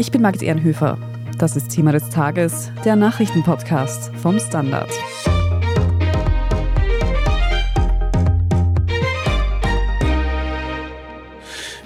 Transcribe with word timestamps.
Ich 0.00 0.10
bin 0.10 0.22
Margit 0.22 0.42
Ehrenhöfer. 0.42 0.96
Das 1.36 1.56
ist 1.56 1.68
Thema 1.68 1.92
des 1.92 2.08
Tages, 2.08 2.72
der 2.86 2.96
Nachrichtenpodcast 2.96 4.10
vom 4.16 4.38
Standard. 4.38 4.88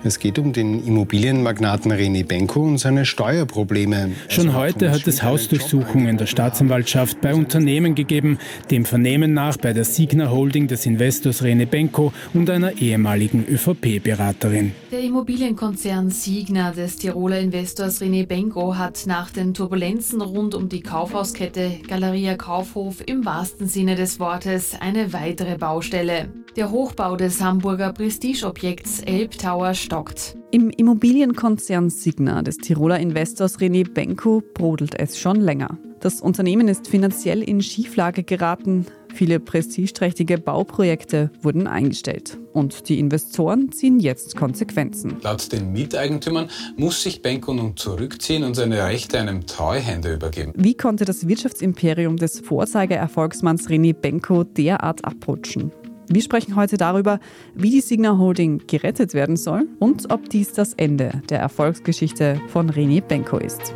Es 0.07 0.19
geht 0.19 0.39
um 0.39 0.53
den 0.53 0.87
Immobilienmagnaten 0.87 1.91
René 1.91 2.27
Benko 2.27 2.61
und 2.61 2.77
seine 2.77 3.07
Steuerprobleme. 3.07 4.11
Schon 4.29 4.55
heute 4.55 4.91
hat 4.91 5.07
es 5.07 5.23
Hausdurchsuchungen 5.23 6.19
der 6.19 6.27
Staatsanwaltschaft 6.27 7.23
bei 7.23 7.35
Unternehmen 7.35 7.95
gegeben, 7.95 8.39
dem 8.71 8.85
Vernehmen 8.85 9.33
nach 9.33 9.57
bei 9.57 9.73
der 9.73 9.85
Signa 9.85 10.31
Holding 10.31 10.69
des 10.69 10.85
Investors 10.85 11.43
René 11.43 11.65
Benko 11.65 12.13
und 12.35 12.51
einer 12.51 12.77
ehemaligen 12.83 13.47
ÖVP-Beraterin. 13.49 14.73
Der 14.93 15.01
Immobilienkonzern 15.01 16.11
Signa 16.11 16.73
des 16.73 16.97
Tiroler 16.97 17.41
Investors 17.41 18.03
René 18.03 18.27
Benko 18.27 18.77
hat 18.77 19.05
nach 19.07 19.31
den 19.31 19.55
Turbulenzen 19.55 20.21
rund 20.21 20.55
um 20.55 20.69
die 20.69 20.83
Kaufhauskette 20.83 21.79
Galeria 21.89 22.37
Kaufhof 22.37 22.97
im 23.07 23.25
wahrsten 23.25 23.69
Sinne 23.69 23.95
des 23.95 24.21
Wortes 24.21 24.77
eine 24.79 25.15
weitere 25.15 25.57
Baustelle. 25.57 26.29
Der 26.57 26.71
Hochbau 26.71 27.17
des 27.17 27.41
Hamburger 27.41 27.93
Prestigeobjekts 27.93 29.01
Elbtower 29.01 29.75
stockt. 29.95 30.37
Im 30.51 30.71
Immobilienkonzern 30.71 31.89
Signa 31.89 32.43
des 32.43 32.57
Tiroler 32.57 32.99
Investors 32.99 33.61
René 33.61 33.89
Benko 33.89 34.43
brodelt 34.55 34.99
es 34.99 35.19
schon 35.19 35.41
länger. 35.41 35.79
Das 36.01 36.21
Unternehmen 36.21 36.67
ist 36.67 36.89
finanziell 36.89 37.43
in 37.43 37.63
Schieflage 37.63 38.25
geraten. 38.25 38.87
Viele 39.15 39.39
prestigeträchtige 39.39 40.39
Bauprojekte 40.39 41.31
wurden 41.41 41.69
eingestellt. 41.69 42.39
Und 42.53 42.89
die 42.89 42.99
Investoren 42.99 43.71
ziehen 43.71 44.01
jetzt 44.01 44.37
Konsequenzen. 44.37 45.17
Laut 45.23 45.53
den 45.53 45.73
Miteigentümern 45.73 46.49
muss 46.77 47.03
sich 47.03 47.23
Benko 47.23 47.55
nun 47.55 47.77
zurückziehen 47.77 48.43
und 48.43 48.55
seine 48.55 48.85
Rechte 48.85 49.21
einem 49.21 49.47
Treuhänder 49.47 50.13
übergeben. 50.13 50.53
Wie 50.57 50.75
konnte 50.75 51.05
das 51.05 51.29
Wirtschaftsimperium 51.29 52.17
des 52.17 52.41
Vorzeigeerfolgsmanns 52.41 53.69
René 53.69 53.95
Benko 53.95 54.43
derart 54.43 55.05
abrutschen? 55.05 55.71
Wir 56.15 56.23
sprechen 56.23 56.55
heute 56.55 56.77
darüber, 56.77 57.19
wie 57.57 57.71
die 57.71 57.81
Signa 57.81 58.17
Holding 58.19 58.63
gerettet 58.69 59.15
werden 59.15 59.37
soll 59.37 59.67
und 59.81 60.13
ob 60.13 60.29
dies 60.29 60.53
das 60.53 60.73
Ende 60.75 61.21
der 61.29 61.41
Erfolgsgeschichte 61.41 62.41
von 62.51 62.71
René 62.71 63.03
Benko 63.03 63.39
ist. 63.39 63.75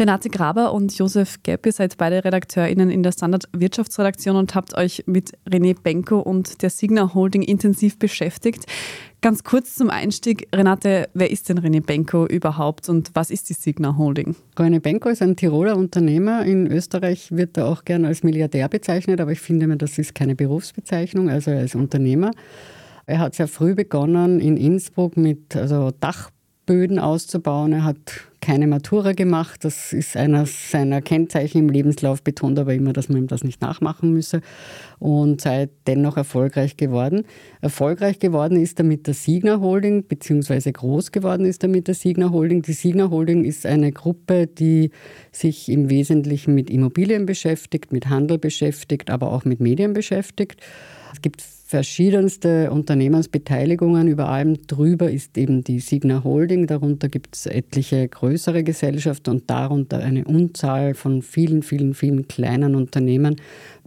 Renate 0.00 0.30
Graber 0.30 0.72
und 0.72 0.96
Josef 0.96 1.42
Gepp, 1.42 1.66
ihr 1.66 1.72
seid 1.72 1.98
beide 1.98 2.24
RedakteurInnen 2.24 2.88
in 2.88 3.02
der 3.02 3.12
Standard 3.12 3.44
Wirtschaftsredaktion 3.52 4.34
und 4.34 4.54
habt 4.54 4.74
euch 4.74 5.04
mit 5.04 5.32
René 5.46 5.76
Benko 5.78 6.20
und 6.20 6.62
der 6.62 6.70
Signa 6.70 7.12
Holding 7.12 7.42
intensiv 7.42 7.98
beschäftigt. 7.98 8.64
Ganz 9.20 9.44
kurz 9.44 9.74
zum 9.74 9.90
Einstieg, 9.90 10.48
Renate, 10.54 11.10
wer 11.12 11.30
ist 11.30 11.50
denn 11.50 11.60
René 11.60 11.84
Benko 11.84 12.26
überhaupt 12.26 12.88
und 12.88 13.10
was 13.12 13.30
ist 13.30 13.50
die 13.50 13.52
Signa 13.52 13.98
Holding? 13.98 14.36
René 14.56 14.80
Benko 14.80 15.10
ist 15.10 15.20
ein 15.20 15.36
Tiroler 15.36 15.76
Unternehmer. 15.76 16.46
In 16.46 16.66
Österreich 16.66 17.30
wird 17.30 17.58
er 17.58 17.66
auch 17.66 17.84
gern 17.84 18.06
als 18.06 18.22
Milliardär 18.22 18.70
bezeichnet, 18.70 19.20
aber 19.20 19.32
ich 19.32 19.40
finde, 19.40 19.76
das 19.76 19.98
ist 19.98 20.14
keine 20.14 20.34
Berufsbezeichnung, 20.34 21.28
also 21.28 21.50
er 21.50 21.62
ist 21.62 21.74
Unternehmer. 21.74 22.30
Er 23.04 23.18
hat 23.18 23.34
sehr 23.34 23.48
früh 23.48 23.74
begonnen 23.74 24.40
in 24.40 24.56
Innsbruck 24.56 25.18
mit 25.18 25.54
also 25.54 25.90
Dach 26.00 26.30
Böden 26.64 26.98
auszubauen. 26.98 27.74
Er 27.74 27.84
hat 27.84 28.29
keine 28.40 28.66
Matura 28.66 29.12
gemacht. 29.12 29.64
Das 29.64 29.92
ist 29.92 30.16
einer 30.16 30.46
seiner 30.46 31.02
Kennzeichen 31.02 31.58
im 31.58 31.68
Lebenslauf, 31.68 32.22
betont 32.22 32.58
aber 32.58 32.74
immer, 32.74 32.92
dass 32.92 33.08
man 33.08 33.18
ihm 33.18 33.26
das 33.26 33.44
nicht 33.44 33.60
nachmachen 33.60 34.12
müsse 34.12 34.40
und 34.98 35.40
sei 35.40 35.68
dennoch 35.86 36.16
erfolgreich 36.16 36.76
geworden. 36.76 37.24
Erfolgreich 37.60 38.18
geworden 38.18 38.60
ist 38.60 38.78
er 38.78 38.84
mit 38.84 39.06
der 39.06 39.14
Signa 39.14 39.60
Holding, 39.60 40.06
beziehungsweise 40.06 40.72
groß 40.72 41.12
geworden 41.12 41.44
ist 41.44 41.62
er 41.62 41.68
mit 41.68 41.88
der 41.88 41.94
Signa 41.94 42.30
Holding. 42.30 42.62
Die 42.62 42.72
Signa 42.72 43.10
Holding 43.10 43.44
ist 43.44 43.66
eine 43.66 43.92
Gruppe, 43.92 44.46
die 44.46 44.90
sich 45.32 45.68
im 45.68 45.90
Wesentlichen 45.90 46.54
mit 46.54 46.70
Immobilien 46.70 47.26
beschäftigt, 47.26 47.92
mit 47.92 48.08
Handel 48.08 48.38
beschäftigt, 48.38 49.10
aber 49.10 49.32
auch 49.32 49.44
mit 49.44 49.60
Medien 49.60 49.92
beschäftigt. 49.92 50.60
Es 51.12 51.20
gibt 51.22 51.42
verschiedenste 51.42 52.72
Unternehmensbeteiligungen. 52.72 54.08
Über 54.08 54.28
allem 54.28 54.66
drüber 54.66 55.08
ist 55.08 55.38
eben 55.38 55.62
die 55.62 55.78
Signa 55.78 56.24
Holding. 56.24 56.66
Darunter 56.66 57.08
gibt 57.08 57.36
es 57.36 57.46
etliche 57.46 58.08
größere 58.08 58.29
Gesellschaften 58.38 59.30
und 59.30 59.50
darunter 59.50 59.98
eine 59.98 60.24
Unzahl 60.24 60.94
von 60.94 61.22
vielen, 61.22 61.62
vielen, 61.62 61.94
vielen 61.94 62.28
kleinen 62.28 62.74
Unternehmen. 62.74 63.36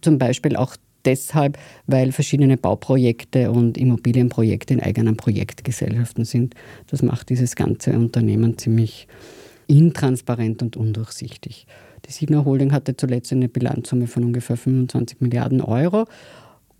Zum 0.01 0.17
Beispiel 0.17 0.55
auch 0.55 0.75
deshalb, 1.05 1.57
weil 1.87 2.11
verschiedene 2.11 2.57
Bauprojekte 2.57 3.51
und 3.51 3.77
Immobilienprojekte 3.77 4.73
in 4.73 4.79
eigenen 4.79 5.17
Projektgesellschaften 5.17 6.25
sind. 6.25 6.55
Das 6.87 7.01
macht 7.01 7.29
dieses 7.29 7.55
ganze 7.55 7.93
Unternehmen 7.93 8.57
ziemlich 8.57 9.07
intransparent 9.67 10.61
und 10.61 10.77
undurchsichtig. 10.77 11.67
Die 12.05 12.11
Signa 12.11 12.43
Holding 12.43 12.73
hatte 12.73 12.97
zuletzt 12.97 13.31
eine 13.31 13.47
Bilanzsumme 13.47 14.07
von 14.07 14.25
ungefähr 14.25 14.57
25 14.57 15.21
Milliarden 15.21 15.61
Euro 15.61 16.05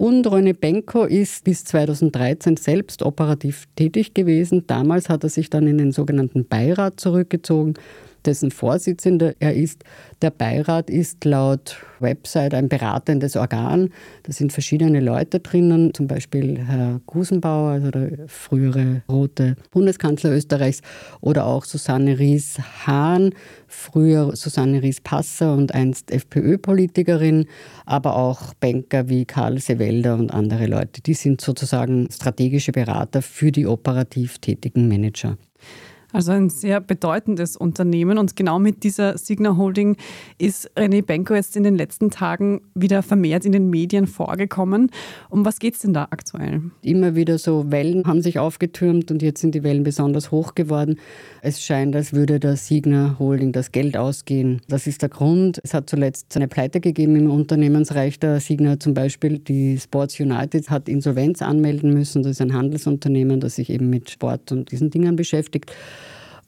und 0.03 0.27
René 0.27 0.51
Benko 0.53 1.05
ist 1.05 1.45
bis 1.45 1.63
2013 1.63 2.57
selbst 2.57 3.03
operativ 3.03 3.69
tätig 3.77 4.13
gewesen. 4.13 4.67
Damals 4.67 5.07
hat 5.07 5.23
er 5.23 5.29
sich 5.29 5.49
dann 5.49 5.65
in 5.65 5.77
den 5.77 5.93
sogenannten 5.93 6.45
Beirat 6.45 6.99
zurückgezogen 6.99 7.75
dessen 8.25 8.51
Vorsitzender 8.51 9.33
er 9.39 9.53
ist. 9.53 9.83
Der 10.21 10.31
Beirat 10.31 10.89
ist 10.89 11.25
laut 11.25 11.77
Website 11.99 12.53
ein 12.53 12.69
beratendes 12.69 13.35
Organ. 13.35 13.89
Da 14.23 14.31
sind 14.31 14.53
verschiedene 14.53 14.99
Leute 14.99 15.39
drinnen, 15.39 15.93
zum 15.93 16.07
Beispiel 16.07 16.59
Herr 16.59 17.01
Gusenbauer, 17.05 17.71
also 17.71 17.91
der 17.91 18.27
frühere 18.27 19.01
rote 19.09 19.55
Bundeskanzler 19.71 20.31
Österreichs, 20.31 20.81
oder 21.21 21.45
auch 21.45 21.65
Susanne 21.65 22.19
Ries-Hahn, 22.19 23.31
früher 23.67 24.35
Susanne 24.35 24.83
Ries-Passer 24.83 25.53
und 25.55 25.73
einst 25.73 26.11
FPÖ-Politikerin, 26.11 27.45
aber 27.85 28.15
auch 28.15 28.53
Banker 28.55 29.09
wie 29.09 29.25
Karl 29.25 29.59
Sewelder 29.59 30.15
und 30.15 30.31
andere 30.31 30.67
Leute. 30.67 31.01
Die 31.01 31.13
sind 31.13 31.41
sozusagen 31.41 32.07
strategische 32.11 32.71
Berater 32.71 33.21
für 33.21 33.51
die 33.51 33.65
operativ 33.65 34.39
tätigen 34.39 34.87
Manager. 34.87 35.37
Also 36.13 36.31
ein 36.31 36.49
sehr 36.49 36.79
bedeutendes 36.79 37.57
Unternehmen 37.57 38.19
und 38.19 38.35
genau 38.35 38.59
mit 38.59 38.83
dieser 38.83 39.17
Signa 39.17 39.57
Holding 39.57 39.97
ist 40.37 40.69
René 40.77 41.03
Benko 41.03 41.33
jetzt 41.33 41.57
in 41.57 41.63
den 41.63 41.75
letzten 41.75 42.11
Tagen 42.11 42.61
wieder 42.75 43.01
vermehrt 43.01 43.45
in 43.45 43.51
den 43.51 43.71
Medien 43.71 44.05
vorgekommen. 44.05 44.91
Um 45.31 45.43
was 45.43 45.57
geht 45.57 45.73
es 45.73 45.79
denn 45.79 45.93
da 45.93 46.07
aktuell? 46.11 46.61
Immer 46.83 47.15
wieder 47.15 47.39
so 47.39 47.71
Wellen 47.71 48.05
haben 48.05 48.21
sich 48.21 48.37
aufgetürmt 48.37 49.09
und 49.09 49.23
jetzt 49.23 49.41
sind 49.41 49.55
die 49.55 49.63
Wellen 49.63 49.81
besonders 49.81 50.29
hoch 50.29 50.53
geworden. 50.53 50.99
Es 51.41 51.63
scheint, 51.63 51.95
als 51.95 52.13
würde 52.13 52.39
der 52.39 52.57
Signa 52.57 53.15
Holding 53.17 53.51
das 53.51 53.71
Geld 53.71 53.97
ausgehen. 53.97 54.61
Das 54.67 54.85
ist 54.85 55.01
der 55.01 55.09
Grund. 55.09 55.59
Es 55.63 55.73
hat 55.73 55.89
zuletzt 55.89 56.35
eine 56.35 56.47
Pleite 56.47 56.79
gegeben 56.79 57.15
im 57.15 57.31
Unternehmensreich 57.31 58.19
der 58.19 58.39
Signa 58.39 58.79
zum 58.79 58.93
Beispiel. 58.93 59.39
Die 59.39 59.79
Sports 59.79 60.19
United 60.19 60.69
hat 60.69 60.87
Insolvenz 60.87 61.41
anmelden 61.41 61.91
müssen. 61.91 62.21
Das 62.21 62.33
ist 62.33 62.41
ein 62.41 62.53
Handelsunternehmen, 62.53 63.39
das 63.39 63.55
sich 63.55 63.71
eben 63.71 63.89
mit 63.89 64.11
Sport 64.11 64.51
und 64.51 64.71
diesen 64.71 64.91
Dingen 64.91 65.15
beschäftigt. 65.15 65.71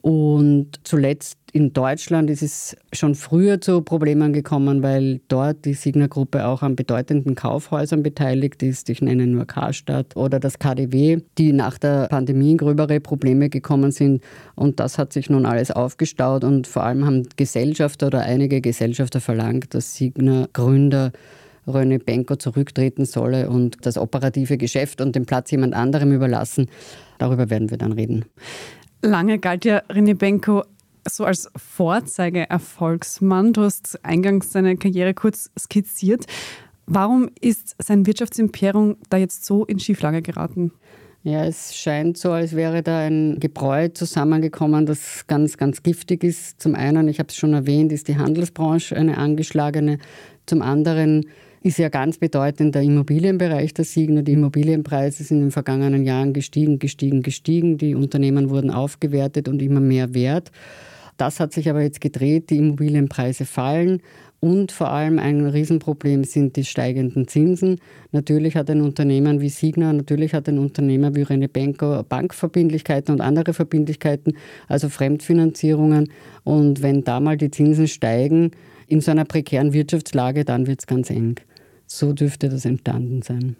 Und 0.05 0.67
zuletzt 0.83 1.39
in 1.51 1.73
Deutschland 1.73 2.29
ist 2.29 2.43
es 2.43 2.77
schon 2.93 3.15
früher 3.15 3.59
zu 3.59 3.81
Problemen 3.81 4.33
gekommen, 4.33 4.83
weil 4.83 5.19
dort 5.29 5.65
die 5.65 5.73
Signa-Gruppe 5.73 6.45
auch 6.45 6.61
an 6.61 6.75
bedeutenden 6.75 7.33
Kaufhäusern 7.33 8.03
beteiligt 8.03 8.61
ist. 8.61 8.87
Ich 8.91 9.01
nenne 9.01 9.25
nur 9.25 9.47
Karstadt 9.47 10.15
oder 10.15 10.39
das 10.39 10.59
KDW, 10.59 11.21
die 11.39 11.53
nach 11.53 11.79
der 11.79 12.07
Pandemie 12.07 12.51
in 12.51 12.59
gröbere 12.59 12.99
Probleme 12.99 13.49
gekommen 13.49 13.89
sind. 13.89 14.23
Und 14.53 14.79
das 14.79 14.99
hat 14.99 15.11
sich 15.11 15.31
nun 15.31 15.47
alles 15.47 15.71
aufgestaut 15.71 16.43
und 16.43 16.67
vor 16.67 16.83
allem 16.83 17.03
haben 17.03 17.27
Gesellschafter 17.35 18.05
oder 18.05 18.21
einige 18.21 18.61
Gesellschafter 18.61 19.19
verlangt, 19.19 19.73
dass 19.73 19.95
Signa-Gründer 19.95 21.13
René 21.67 21.97
Benko 21.97 22.35
zurücktreten 22.35 23.05
solle 23.05 23.49
und 23.49 23.83
das 23.87 23.97
operative 23.97 24.59
Geschäft 24.59 25.01
und 25.01 25.15
den 25.15 25.25
Platz 25.25 25.49
jemand 25.49 25.73
anderem 25.73 26.11
überlassen. 26.11 26.67
Darüber 27.17 27.49
werden 27.49 27.71
wir 27.71 27.79
dann 27.79 27.93
reden. 27.93 28.25
Lange 29.05 29.37
galt 29.39 29.65
ja 29.65 29.83
René 29.89 30.15
Benko 30.15 30.63
so 31.07 31.25
als 31.25 31.49
Vorzeige-Erfolgsmann. 31.55 33.53
Du 33.53 33.61
hast 33.61 34.03
eingangs 34.03 34.51
seine 34.51 34.77
Karriere 34.77 35.13
kurz 35.13 35.51
skizziert. 35.57 36.25
Warum 36.87 37.29
ist 37.39 37.75
sein 37.79 38.05
Wirtschaftsimperium 38.05 38.97
da 39.09 39.17
jetzt 39.17 39.45
so 39.45 39.63
in 39.65 39.79
Schieflage 39.79 40.21
geraten? 40.21 40.71
Ja, 41.23 41.45
es 41.45 41.75
scheint 41.75 42.17
so, 42.17 42.31
als 42.31 42.55
wäre 42.55 42.83
da 42.83 42.99
ein 42.99 43.39
Gebräu 43.39 43.89
zusammengekommen, 43.89 44.85
das 44.85 45.25
ganz, 45.27 45.57
ganz 45.57 45.81
giftig 45.81 46.23
ist. 46.23 46.61
Zum 46.61 46.75
einen, 46.75 47.07
ich 47.07 47.19
habe 47.19 47.29
es 47.29 47.35
schon 47.35 47.53
erwähnt, 47.53 47.91
ist 47.91 48.07
die 48.07 48.17
Handelsbranche 48.17 48.95
eine 48.95 49.17
angeschlagene. 49.17 49.99
Zum 50.45 50.61
anderen 50.61 51.25
ist 51.65 51.79
ja 51.79 51.89
ganz 51.89 52.19
bedeutend 52.19 52.75
der 52.75 52.83
Immobilienbereich 52.83 53.73
der 53.73 53.85
Signer. 53.85 54.21
Die 54.21 54.33
Immobilienpreise 54.33 55.23
sind 55.23 55.37
in 55.37 55.45
den 55.45 55.51
vergangenen 55.51 56.05
Jahren 56.05 56.31
gestiegen, 56.31 56.77
gestiegen, 56.77 57.23
gestiegen. 57.23 57.79
Die 57.79 57.95
Unternehmen 57.95 58.51
wurden 58.51 58.69
aufgewertet 58.69 59.47
und 59.47 59.63
immer 59.63 59.79
mehr 59.79 60.13
wert. 60.13 60.51
Das 61.17 61.39
hat 61.39 61.53
sich 61.53 61.67
aber 61.67 61.81
jetzt 61.81 62.01
gedreht, 62.01 62.51
die 62.51 62.57
Immobilienpreise 62.57 63.45
fallen. 63.45 64.03
Und 64.39 64.71
vor 64.71 64.91
allem 64.91 65.17
ein 65.17 65.43
Riesenproblem 65.43 66.23
sind 66.23 66.55
die 66.55 66.65
steigenden 66.65 67.27
Zinsen. 67.27 67.79
Natürlich 68.11 68.55
hat 68.55 68.69
ein 68.69 68.81
Unternehmen 68.81 69.41
wie 69.41 69.49
Signa, 69.49 69.91
natürlich 69.91 70.35
hat 70.35 70.47
ein 70.47 70.59
Unternehmer 70.59 71.15
wie 71.15 71.23
René 71.23 71.47
Benko 71.47 72.03
Bankverbindlichkeiten 72.03 73.11
und 73.11 73.21
andere 73.21 73.55
Verbindlichkeiten, 73.55 74.37
also 74.67 74.87
Fremdfinanzierungen. 74.87 76.11
Und 76.43 76.83
wenn 76.83 77.03
da 77.03 77.19
mal 77.19 77.37
die 77.37 77.49
Zinsen 77.49 77.87
steigen 77.87 78.51
in 78.85 79.01
so 79.01 79.09
einer 79.09 79.25
prekären 79.25 79.73
Wirtschaftslage, 79.73 80.45
dann 80.45 80.67
wird 80.67 80.81
es 80.81 80.85
ganz 80.85 81.09
eng. 81.09 81.39
So 81.87 82.13
dürfte 82.13 82.49
das 82.49 82.65
entstanden 82.65 83.21
sein. 83.21 83.55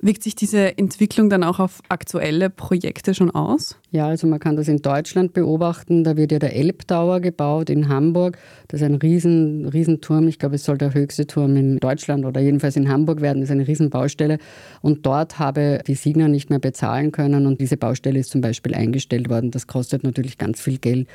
Wirkt 0.00 0.22
sich 0.22 0.34
diese 0.34 0.76
Entwicklung 0.78 1.30
dann 1.30 1.44
auch 1.44 1.58
auf 1.60 1.80
aktuelle 1.88 2.50
Projekte 2.50 3.14
schon 3.14 3.30
aus? 3.30 3.76
Ja, 3.90 4.08
also 4.08 4.26
man 4.26 4.40
kann 4.40 4.56
das 4.56 4.66
in 4.66 4.78
Deutschland 4.78 5.34
beobachten. 5.34 6.04
Da 6.04 6.16
wird 6.16 6.32
ja 6.32 6.38
der 6.38 6.56
Elbtower 6.56 7.20
gebaut 7.20 7.70
in 7.70 7.88
Hamburg. 7.88 8.38
Das 8.68 8.80
ist 8.80 8.86
ein 8.86 8.94
riesen, 8.94 9.66
Riesenturm. 9.68 10.26
Ich 10.26 10.38
glaube, 10.38 10.56
es 10.56 10.64
soll 10.64 10.78
der 10.78 10.94
höchste 10.94 11.26
Turm 11.26 11.54
in 11.56 11.78
Deutschland 11.78 12.24
oder 12.24 12.40
jedenfalls 12.40 12.76
in 12.76 12.88
Hamburg 12.88 13.20
werden. 13.20 13.40
Das 13.40 13.50
ist 13.50 13.54
eine 13.54 13.68
Riesenbaustelle. 13.68 14.38
Und 14.80 15.06
dort 15.06 15.38
habe 15.38 15.80
die 15.86 15.94
Signa 15.94 16.28
nicht 16.28 16.50
mehr 16.50 16.60
bezahlen 16.60 17.12
können 17.12 17.46
und 17.46 17.60
diese 17.60 17.76
Baustelle 17.76 18.18
ist 18.18 18.30
zum 18.30 18.40
Beispiel 18.40 18.74
eingestellt 18.74 19.28
worden. 19.28 19.50
Das 19.50 19.66
kostet 19.66 20.02
natürlich 20.02 20.38
ganz 20.38 20.60
viel 20.60 20.78
Geld 20.78 21.08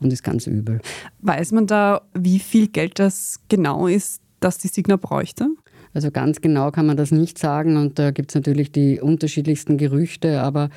und 0.00 0.12
ist 0.12 0.24
ganz 0.24 0.46
übel. 0.46 0.80
Weiß 1.20 1.52
man 1.52 1.66
da, 1.66 2.02
wie 2.12 2.40
viel 2.40 2.68
Geld 2.68 2.98
das 2.98 3.40
genau 3.48 3.86
ist, 3.86 4.20
das 4.40 4.58
die 4.58 4.68
Signa 4.68 4.96
bräuchte? 4.96 5.48
Also 5.94 6.10
ganz 6.10 6.40
genau 6.40 6.70
kann 6.70 6.86
man 6.86 6.96
das 6.96 7.10
nicht 7.10 7.38
sagen 7.38 7.76
und 7.76 7.98
da 7.98 8.10
gibt 8.10 8.30
es 8.30 8.34
natürlich 8.34 8.72
die 8.72 9.00
unterschiedlichsten 9.00 9.76
Gerüchte, 9.76 10.40
aber 10.40 10.70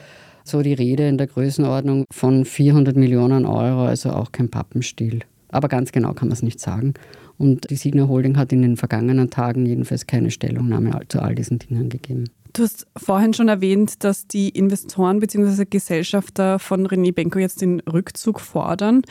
so 0.43 0.61
die 0.61 0.73
Rede 0.73 1.07
in 1.07 1.17
der 1.17 1.27
Größenordnung 1.27 2.05
von 2.11 2.45
400 2.45 2.95
Millionen 2.95 3.45
Euro, 3.45 3.85
also 3.85 4.11
auch 4.11 4.31
kein 4.31 4.49
Pappenstiel. 4.49 5.21
Aber 5.49 5.67
ganz 5.67 5.91
genau 5.91 6.13
kann 6.13 6.27
man 6.27 6.33
es 6.33 6.43
nicht 6.43 6.59
sagen. 6.59 6.93
Und 7.37 7.69
die 7.69 7.75
Signa 7.75 8.07
Holding 8.07 8.37
hat 8.37 8.53
in 8.53 8.61
den 8.61 8.77
vergangenen 8.77 9.29
Tagen 9.29 9.65
jedenfalls 9.65 10.07
keine 10.07 10.31
Stellungnahme 10.31 10.99
zu 11.09 11.21
all 11.21 11.35
diesen 11.35 11.59
Dingen 11.59 11.89
gegeben. 11.89 12.25
Du 12.53 12.63
hast 12.63 12.87
vorhin 12.95 13.33
schon 13.33 13.49
erwähnt, 13.49 14.03
dass 14.03 14.27
die 14.27 14.49
Investoren 14.49 15.19
bzw. 15.19 15.65
Gesellschafter 15.69 16.59
von 16.59 16.87
René 16.87 17.13
Benko 17.13 17.39
jetzt 17.39 17.61
den 17.61 17.81
Rückzug 17.81 18.39
fordern. 18.39 19.01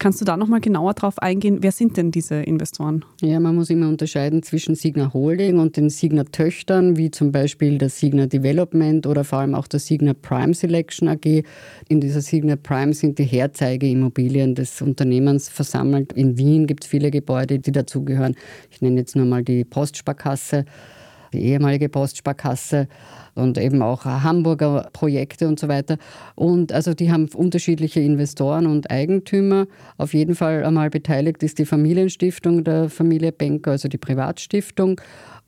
Kannst 0.00 0.18
du 0.18 0.24
da 0.24 0.38
nochmal 0.38 0.60
genauer 0.60 0.94
drauf 0.94 1.18
eingehen? 1.18 1.58
Wer 1.60 1.72
sind 1.72 1.98
denn 1.98 2.10
diese 2.10 2.36
Investoren? 2.36 3.04
Ja, 3.20 3.38
man 3.38 3.54
muss 3.54 3.68
immer 3.68 3.86
unterscheiden 3.86 4.42
zwischen 4.42 4.74
Signa 4.74 5.12
Holding 5.12 5.58
und 5.58 5.76
den 5.76 5.90
Signa 5.90 6.24
Töchtern, 6.24 6.96
wie 6.96 7.10
zum 7.10 7.32
Beispiel 7.32 7.76
der 7.76 7.90
Signa 7.90 8.24
Development 8.24 9.06
oder 9.06 9.24
vor 9.24 9.40
allem 9.40 9.54
auch 9.54 9.66
der 9.66 9.78
Signa 9.78 10.14
Prime 10.14 10.54
Selection 10.54 11.06
AG. 11.06 11.44
In 11.88 12.00
dieser 12.00 12.22
Signa 12.22 12.56
Prime 12.56 12.94
sind 12.94 13.18
die 13.18 13.24
Herzeigeimmobilien 13.24 14.54
des 14.54 14.80
Unternehmens 14.80 15.50
versammelt. 15.50 16.14
In 16.14 16.38
Wien 16.38 16.66
gibt 16.66 16.84
es 16.84 16.88
viele 16.88 17.10
Gebäude, 17.10 17.58
die 17.58 17.70
dazugehören. 17.70 18.36
Ich 18.70 18.80
nenne 18.80 19.00
jetzt 19.00 19.16
nur 19.16 19.26
mal 19.26 19.44
die 19.44 19.66
Postsparkasse 19.66 20.64
die 21.32 21.42
ehemalige 21.44 21.88
Postsparkasse 21.88 22.88
und 23.34 23.58
eben 23.58 23.82
auch 23.82 24.04
Hamburger 24.04 24.88
Projekte 24.92 25.48
und 25.48 25.58
so 25.58 25.68
weiter. 25.68 25.96
Und 26.34 26.72
also 26.72 26.94
die 26.94 27.12
haben 27.12 27.28
unterschiedliche 27.34 28.00
Investoren 28.00 28.66
und 28.66 28.90
Eigentümer. 28.90 29.66
Auf 29.98 30.14
jeden 30.14 30.34
Fall 30.34 30.64
einmal 30.64 30.90
beteiligt 30.90 31.42
ist 31.42 31.58
die 31.58 31.66
Familienstiftung 31.66 32.64
der 32.64 32.88
Familie 32.88 33.32
Benker, 33.32 33.72
also 33.72 33.88
die 33.88 33.98
Privatstiftung. 33.98 35.00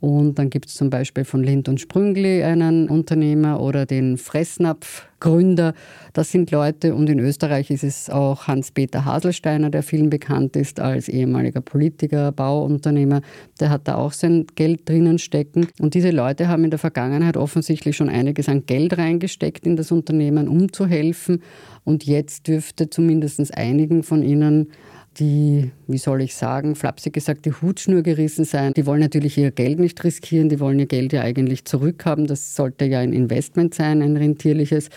Und 0.03 0.37
dann 0.41 0.51
gibt 0.51 0.67
es 0.67 0.75
zum 0.75 0.91
Beispiel 0.91 1.25
von 1.25 1.45
Lind 1.45 1.69
und 1.69 1.81
Sprüngli 1.81 2.43
einen 2.43 2.89
Unternehmer 2.89 3.61
oder 3.61 3.87
den 3.87 4.17
Fressnapf-Gründer. 4.17 5.75
Das 6.13 6.33
sind 6.33 6.51
Leute, 6.51 6.97
und 6.97 7.09
in 7.09 7.21
Österreich 7.21 7.71
ist 7.71 7.85
es 7.85 8.11
auch 8.11 8.49
Hans-Peter 8.49 9.05
Haselsteiner, 9.05 9.71
der 9.71 9.85
vielen 9.85 10.11
bekannt 10.11 10.57
ist 10.57 10.81
als 10.81 11.09
ehemaliger 11.09 11.61
Politiker, 11.61 12.33
Bauunternehmer. 12.33 13.21
Der 13.61 13.71
hat 13.71 13.87
da 13.87 13.95
auch 13.95 14.11
sein 14.11 14.47
Geld 14.57 14.89
drinnen 14.89 15.21
stecken. 15.21 15.69
Und 15.79 15.95
diese 15.95 16.11
Leute 16.11 16.49
haben 16.49 16.65
in 16.65 16.71
der 16.71 16.81
Vergangenheit 16.81 17.37
offensichtlich 17.37 17.97
schon 17.97 18.09
einiges 18.09 18.49
an 18.49 18.67
Geld 18.67 18.99
reingesteckt 18.99 19.65
in 19.69 19.77
das 19.77 19.93
Unternehmen, 19.93 20.49
um 20.49 20.73
zu 20.73 20.85
helfen. 20.85 21.45
Und 21.85 22.07
jetzt 22.07 22.49
dürfte 22.49 22.91
zumindest 22.91 23.57
einigen 23.57 24.03
von 24.03 24.25
ihnen 24.25 24.73
die, 25.19 25.71
wie 25.87 25.99
soll 25.99 26.23
ich 26.23 26.35
sagen, 26.35 26.75
flapsig 26.75 27.13
gesagt, 27.13 27.45
die 27.45 27.53
Hutschnur 27.53 28.03
gerissen 28.03 28.45
sein. 28.45 28.73
Die 28.75 28.87
wollen 28.87 29.01
natürlich 29.01 29.39
ihr 29.39 29.51
Geld 29.51 29.79
nicht 29.79 30.03
riskieren, 30.05 30.49
die 30.49 30.61
wollen 30.61 30.79
ihr 30.79 30.87
Geld 30.87 31.13
ja 31.13 31.23
eigentlich 31.23 31.65
zurückhaben. 31.65 32.27
Das 32.27 32.55
sollte 32.55 32.85
ja 32.87 33.01
ein 33.01 33.13
Investment 33.13 33.75
sein, 33.75 34.03
ein 34.03 34.17
rentierliches. 34.17 34.89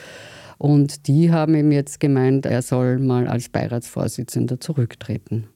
Und 0.57 1.07
die 1.07 1.31
haben 1.31 1.55
ihm 1.55 1.71
jetzt 1.71 1.99
gemeint, 1.99 2.45
er 2.45 2.61
soll 2.61 2.99
mal 2.99 3.27
als 3.27 3.49
Beiratsvorsitzender 3.49 4.59
zurücktreten. 4.59 5.47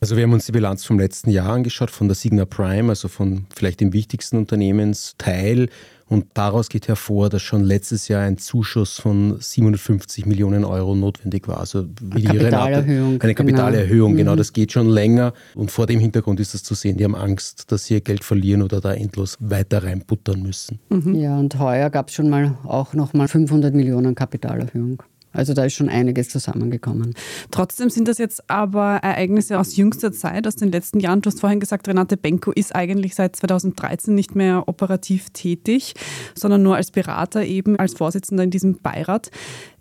Also 0.00 0.16
wir 0.16 0.24
haben 0.24 0.32
uns 0.32 0.46
die 0.46 0.52
Bilanz 0.52 0.84
vom 0.84 0.98
letzten 0.98 1.30
Jahr 1.30 1.50
angeschaut, 1.52 1.90
von 1.90 2.08
der 2.08 2.14
Signa 2.14 2.44
Prime, 2.44 2.88
also 2.88 3.08
von 3.08 3.46
vielleicht 3.54 3.80
dem 3.80 3.92
wichtigsten 3.92 4.36
Unternehmensteil 4.36 5.68
und 6.08 6.26
daraus 6.34 6.68
geht 6.68 6.88
hervor, 6.88 7.28
dass 7.28 7.42
schon 7.42 7.64
letztes 7.64 8.08
Jahr 8.08 8.22
ein 8.22 8.38
Zuschuss 8.38 8.98
von 8.98 9.36
750 9.38 10.26
Millionen 10.26 10.64
Euro 10.64 10.94
notwendig 10.94 11.48
war. 11.48 11.60
Also 11.60 11.86
wie 12.00 12.26
eine 12.26 12.38
Kapitalerhöhung. 12.38 13.08
Renate, 13.08 13.24
eine 13.24 13.34
Kapitalerhöhung, 13.34 14.12
genau. 14.12 14.30
genau. 14.30 14.36
Das 14.36 14.52
geht 14.52 14.72
schon 14.72 14.88
länger. 14.88 15.34
Und 15.54 15.70
vor 15.70 15.86
dem 15.86 16.00
Hintergrund 16.00 16.40
ist 16.40 16.54
das 16.54 16.62
zu 16.62 16.74
sehen. 16.74 16.96
Die 16.96 17.04
haben 17.04 17.14
Angst, 17.14 17.70
dass 17.70 17.84
sie 17.84 17.94
ihr 17.94 18.00
Geld 18.00 18.24
verlieren 18.24 18.62
oder 18.62 18.80
da 18.80 18.94
endlos 18.94 19.36
weiter 19.40 19.82
reinbuttern 19.82 20.42
müssen. 20.42 20.78
Mhm. 20.88 21.14
Ja, 21.14 21.38
und 21.38 21.58
heuer 21.58 21.90
gab 21.90 22.08
es 22.08 22.14
schon 22.14 22.30
mal 22.30 22.56
auch 22.64 22.94
noch 22.94 23.12
mal 23.12 23.28
500 23.28 23.74
Millionen 23.74 24.14
Kapitalerhöhung. 24.14 25.02
Also 25.38 25.54
da 25.54 25.64
ist 25.64 25.74
schon 25.74 25.88
einiges 25.88 26.30
zusammengekommen. 26.30 27.14
Trotzdem 27.52 27.90
sind 27.90 28.08
das 28.08 28.18
jetzt 28.18 28.50
aber 28.50 28.96
Ereignisse 29.02 29.60
aus 29.60 29.76
jüngster 29.76 30.10
Zeit, 30.10 30.48
aus 30.48 30.56
den 30.56 30.72
letzten 30.72 30.98
Jahren. 30.98 31.20
Du 31.20 31.28
hast 31.28 31.38
vorhin 31.38 31.60
gesagt, 31.60 31.86
Renate 31.86 32.16
Benko 32.16 32.50
ist 32.50 32.74
eigentlich 32.74 33.14
seit 33.14 33.36
2013 33.36 34.16
nicht 34.16 34.34
mehr 34.34 34.64
operativ 34.66 35.30
tätig, 35.30 35.94
sondern 36.34 36.64
nur 36.64 36.74
als 36.74 36.90
Berater 36.90 37.44
eben, 37.44 37.76
als 37.76 37.94
Vorsitzender 37.94 38.42
in 38.42 38.50
diesem 38.50 38.78
Beirat. 38.78 39.30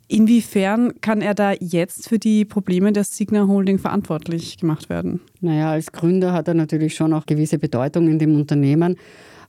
Inwiefern 0.08 1.02
kann 1.02 1.22
er 1.24 1.34
da 1.34 1.54
jetzt 1.54 2.08
für 2.08 2.20
die 2.20 2.46
Probleme 2.46 2.94
der 2.94 3.04
Signa 3.04 3.48
Holding 3.48 3.80
verantwortlich 3.80 4.58
gemacht 4.58 4.90
werden? 4.90 5.22
Naja, 5.42 5.72
als 5.72 5.92
Gründer 5.92 6.34
hat 6.34 6.48
er 6.48 6.54
natürlich 6.54 6.94
schon 6.94 7.14
auch 7.14 7.26
gewisse 7.26 7.58
Bedeutung 7.58 8.08
in 8.08 8.20
dem 8.20 8.36
Unternehmen. 8.36 8.96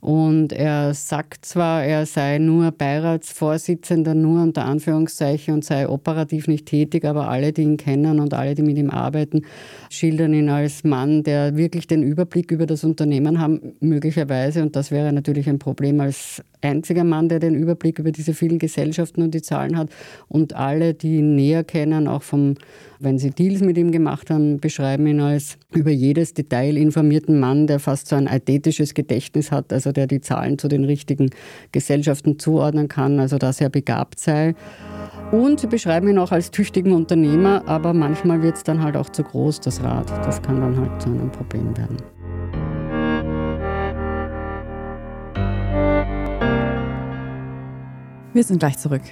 Und 0.00 0.52
er 0.52 0.94
sagt 0.94 1.44
zwar, 1.44 1.84
er 1.84 2.06
sei 2.06 2.38
nur 2.38 2.70
Beiratsvorsitzender, 2.70 4.14
nur 4.14 4.42
unter 4.42 4.64
Anführungszeichen 4.64 5.54
und 5.54 5.64
sei 5.64 5.88
operativ 5.88 6.46
nicht 6.46 6.66
tätig, 6.66 7.04
aber 7.04 7.28
alle, 7.28 7.52
die 7.52 7.62
ihn 7.62 7.76
kennen 7.76 8.20
und 8.20 8.32
alle, 8.32 8.54
die 8.54 8.62
mit 8.62 8.78
ihm 8.78 8.90
arbeiten, 8.90 9.42
schildern 9.90 10.34
ihn 10.34 10.48
als 10.50 10.84
Mann, 10.84 11.24
der 11.24 11.56
wirklich 11.56 11.88
den 11.88 12.02
Überblick 12.04 12.52
über 12.52 12.66
das 12.66 12.84
Unternehmen 12.84 13.40
haben, 13.40 13.74
möglicherweise. 13.80 14.62
Und 14.62 14.76
das 14.76 14.90
wäre 14.92 15.12
natürlich 15.12 15.48
ein 15.48 15.58
Problem 15.58 16.00
als 16.00 16.42
einziger 16.60 17.04
Mann, 17.04 17.28
der 17.28 17.38
den 17.38 17.54
Überblick 17.54 17.98
über 17.98 18.12
diese 18.12 18.34
vielen 18.34 18.58
Gesellschaften 18.58 19.22
und 19.22 19.34
die 19.34 19.42
Zahlen 19.42 19.76
hat. 19.76 19.90
Und 20.28 20.54
alle, 20.54 20.94
die 20.94 21.18
ihn 21.18 21.34
näher 21.34 21.64
kennen, 21.64 22.08
auch 22.08 22.22
vom 22.22 22.54
wenn 23.00 23.18
sie 23.18 23.30
Deals 23.30 23.60
mit 23.60 23.78
ihm 23.78 23.92
gemacht 23.92 24.30
haben, 24.30 24.58
beschreiben 24.58 25.06
ihn 25.06 25.20
als 25.20 25.56
über 25.72 25.90
jedes 25.90 26.34
Detail 26.34 26.76
informierten 26.76 27.38
Mann, 27.38 27.66
der 27.66 27.78
fast 27.78 28.08
so 28.08 28.16
ein 28.16 28.26
eidetisches 28.26 28.94
Gedächtnis 28.94 29.52
hat, 29.52 29.72
also 29.72 29.92
der 29.92 30.06
die 30.06 30.20
Zahlen 30.20 30.58
zu 30.58 30.68
den 30.68 30.84
richtigen 30.84 31.30
Gesellschaften 31.70 32.38
zuordnen 32.38 32.88
kann, 32.88 33.20
also 33.20 33.38
dass 33.38 33.60
er 33.60 33.70
begabt 33.70 34.18
sei. 34.18 34.54
Und 35.30 35.60
sie 35.60 35.66
beschreiben 35.66 36.08
ihn 36.08 36.18
auch 36.18 36.32
als 36.32 36.50
tüchtigen 36.50 36.92
Unternehmer, 36.92 37.62
aber 37.66 37.92
manchmal 37.92 38.42
wird 38.42 38.56
es 38.56 38.64
dann 38.64 38.82
halt 38.82 38.96
auch 38.96 39.10
zu 39.10 39.22
groß, 39.22 39.60
das 39.60 39.82
Rad. 39.82 40.10
Das 40.26 40.42
kann 40.42 40.60
dann 40.60 40.76
halt 40.76 41.00
zu 41.00 41.10
einem 41.10 41.30
Problem 41.30 41.76
werden. 41.76 42.17
Wir 48.34 48.44
sind 48.44 48.58
gleich 48.58 48.78
zurück. 48.78 49.02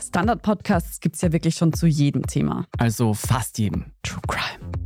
Standard-Podcasts 0.00 1.00
gibt 1.00 1.16
es 1.16 1.22
ja 1.22 1.32
wirklich 1.32 1.54
schon 1.54 1.72
zu 1.72 1.86
jedem 1.86 2.22
Thema. 2.22 2.66
Also 2.78 3.12
fast 3.12 3.58
jedem. 3.58 3.92
True 4.02 4.22
Crime. 4.26 4.85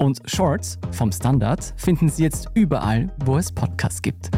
Und 0.00 0.22
Shorts 0.24 0.78
vom 0.92 1.12
Standard 1.12 1.74
finden 1.76 2.08
Sie 2.08 2.22
jetzt 2.22 2.48
überall, 2.54 3.12
wo 3.22 3.36
es 3.36 3.52
Podcasts 3.52 4.00
gibt. 4.00 4.30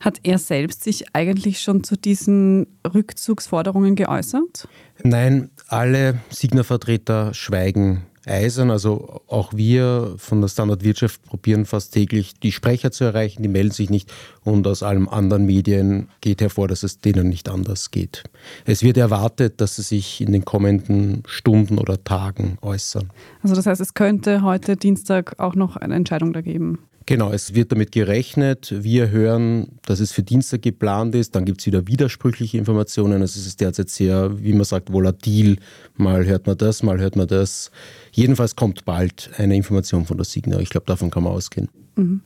Hat 0.00 0.20
er 0.22 0.36
selbst 0.36 0.84
sich 0.84 1.14
eigentlich 1.14 1.62
schon 1.62 1.82
zu 1.82 1.96
diesen 1.96 2.66
Rückzugsforderungen 2.86 3.96
geäußert? 3.96 4.68
Nein, 5.02 5.50
alle 5.68 6.20
Signer-Vertreter 6.28 7.32
schweigen 7.32 8.04
eisern. 8.26 8.70
Also 8.70 9.20
auch 9.26 9.52
wir 9.54 10.14
von 10.18 10.40
der 10.40 10.48
Standardwirtschaft 10.48 11.22
probieren 11.24 11.66
fast 11.66 11.92
täglich 11.92 12.34
die 12.40 12.52
Sprecher 12.52 12.90
zu 12.90 13.04
erreichen, 13.04 13.42
die 13.42 13.48
melden 13.48 13.72
sich 13.72 13.90
nicht 13.90 14.12
und 14.44 14.66
aus 14.66 14.82
allen 14.82 15.08
anderen 15.08 15.46
Medien 15.46 16.08
geht 16.20 16.40
hervor, 16.40 16.68
dass 16.68 16.82
es 16.82 17.00
denen 17.00 17.28
nicht 17.28 17.48
anders 17.48 17.90
geht. 17.90 18.24
Es 18.64 18.82
wird 18.82 18.96
erwartet, 18.96 19.60
dass 19.60 19.76
sie 19.76 19.82
sich 19.82 20.20
in 20.20 20.32
den 20.32 20.44
kommenden 20.44 21.22
Stunden 21.26 21.78
oder 21.78 22.02
Tagen 22.02 22.58
äußern. 22.62 23.10
Also 23.42 23.54
das 23.54 23.66
heißt, 23.66 23.80
es 23.80 23.94
könnte 23.94 24.42
heute 24.42 24.76
Dienstag 24.76 25.38
auch 25.38 25.54
noch 25.54 25.76
eine 25.76 25.94
Entscheidung 25.94 26.32
da 26.32 26.40
geben. 26.40 26.78
Genau, 27.06 27.32
es 27.32 27.54
wird 27.54 27.72
damit 27.72 27.92
gerechnet. 27.92 28.72
Wir 28.76 29.10
hören, 29.10 29.78
dass 29.82 30.00
es 30.00 30.12
für 30.12 30.22
Dienstag 30.22 30.62
geplant 30.62 31.14
ist. 31.14 31.34
Dann 31.34 31.44
gibt 31.44 31.60
es 31.60 31.66
wieder 31.66 31.86
widersprüchliche 31.86 32.58
Informationen. 32.58 33.22
Also 33.22 33.38
es 33.40 33.46
ist 33.46 33.60
derzeit 33.60 33.88
sehr, 33.88 34.42
wie 34.42 34.52
man 34.52 34.64
sagt, 34.64 34.92
volatil. 34.92 35.56
Mal 35.96 36.24
hört 36.26 36.46
man 36.46 36.56
das, 36.58 36.82
mal 36.82 36.98
hört 36.98 37.16
man 37.16 37.26
das. 37.26 37.70
Jedenfalls 38.12 38.56
kommt 38.56 38.84
bald 38.84 39.30
eine 39.36 39.56
Information 39.56 40.04
von 40.06 40.16
der 40.16 40.24
Signa. 40.24 40.58
Ich 40.60 40.70
glaube, 40.70 40.86
davon 40.86 41.10
kann 41.10 41.24
man 41.24 41.32
ausgehen. 41.32 41.68
Mhm. 41.96 42.22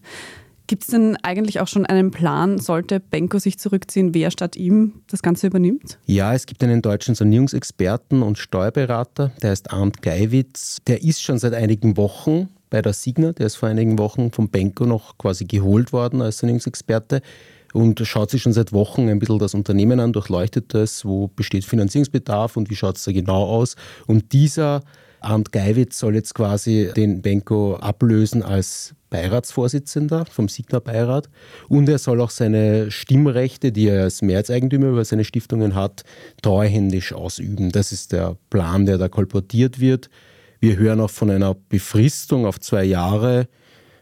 Gibt 0.69 0.83
es 0.83 0.89
denn 0.89 1.17
eigentlich 1.23 1.61
auch 1.61 1.69
schon 1.69 1.87
einen 1.87 2.11
Plan, 2.11 2.59
sollte 2.59 2.99
Benko 2.99 3.39
sich 3.39 3.57
zurückziehen, 3.57 4.15
wer 4.15 4.33
statt 4.33 4.57
ihm 4.57 4.95
das 5.09 5.23
Ganze 5.23 5.47
übernimmt? 5.47 5.99
Ja, 6.07 6.35
es 6.35 6.47
gibt 6.47 6.63
einen 6.65 6.83
deutschen 6.83 7.15
Sanierungsexperten 7.15 8.23
und 8.23 8.37
Steuerberater, 8.37 9.31
der 9.43 9.51
heißt 9.51 9.71
Arndt 9.71 10.03
Geiwitz. 10.03 10.79
Der 10.89 11.05
ist 11.05 11.23
schon 11.23 11.39
seit 11.39 11.55
einigen 11.55 11.97
Wochen 11.97 12.49
bei 12.71 12.83
der 12.83 12.93
Signa. 12.93 13.33
Der 13.33 13.47
ist 13.47 13.57
vor 13.57 13.69
einigen 13.69 13.99
Wochen 13.99 14.31
vom 14.31 14.49
Benko 14.49 14.87
noch 14.87 15.19
quasi 15.19 15.45
geholt 15.45 15.93
worden 15.93 16.23
als 16.23 16.39
Sanierungsexperte 16.39 17.23
und 17.73 18.01
schaut 18.07 18.31
sich 18.31 18.43
schon 18.43 18.53
seit 18.53 18.73
Wochen 18.73 19.09
ein 19.09 19.19
bisschen 19.19 19.39
das 19.39 19.55
Unternehmen 19.55 20.01
an, 20.01 20.13
durchleuchtet 20.13 20.73
das, 20.75 21.05
wo 21.05 21.29
besteht 21.29 21.65
Finanzierungsbedarf 21.65 22.57
und 22.57 22.71
wie 22.71 22.77
schaut 22.77 22.97
es 22.97 23.05
da 23.05 23.13
genau 23.13 23.45
aus. 23.45 23.77
Und 24.07 24.33
dieser 24.33 24.83
Arndt 25.21 25.53
Geiwitz 25.53 25.99
soll 25.99 26.15
jetzt 26.15 26.35
quasi 26.35 26.91
den 26.97 27.23
Benko 27.23 27.77
ablösen 27.77 28.43
als 28.43 28.95
Beiratsvorsitzender 29.11 30.27
vom 30.27 30.49
Signa-Beirat 30.49 31.29
und 31.69 31.89
er 31.89 31.99
soll 31.99 32.21
auch 32.21 32.31
seine 32.31 32.91
Stimmrechte, 32.91 33.73
die 33.73 33.89
er 33.89 34.05
als 34.05 34.23
Mehrheitseigentümer 34.23 34.89
über 34.89 35.05
seine 35.05 35.25
Stiftungen 35.25 35.75
hat, 35.75 36.03
treuhändisch 36.43 37.13
ausüben. 37.13 37.71
Das 37.71 37.93
ist 37.93 38.13
der 38.13 38.37
Plan, 38.51 38.87
der 38.87 38.99
da 38.99 39.09
kolportiert 39.09 39.81
wird. 39.81 40.11
Wir 40.61 40.77
hören 40.77 41.01
auch 41.01 41.11
von 41.11 41.31
einer 41.31 41.55
Befristung 41.55 42.47
auf 42.47 42.61
zwei 42.61 42.85
Jahre. 42.85 43.49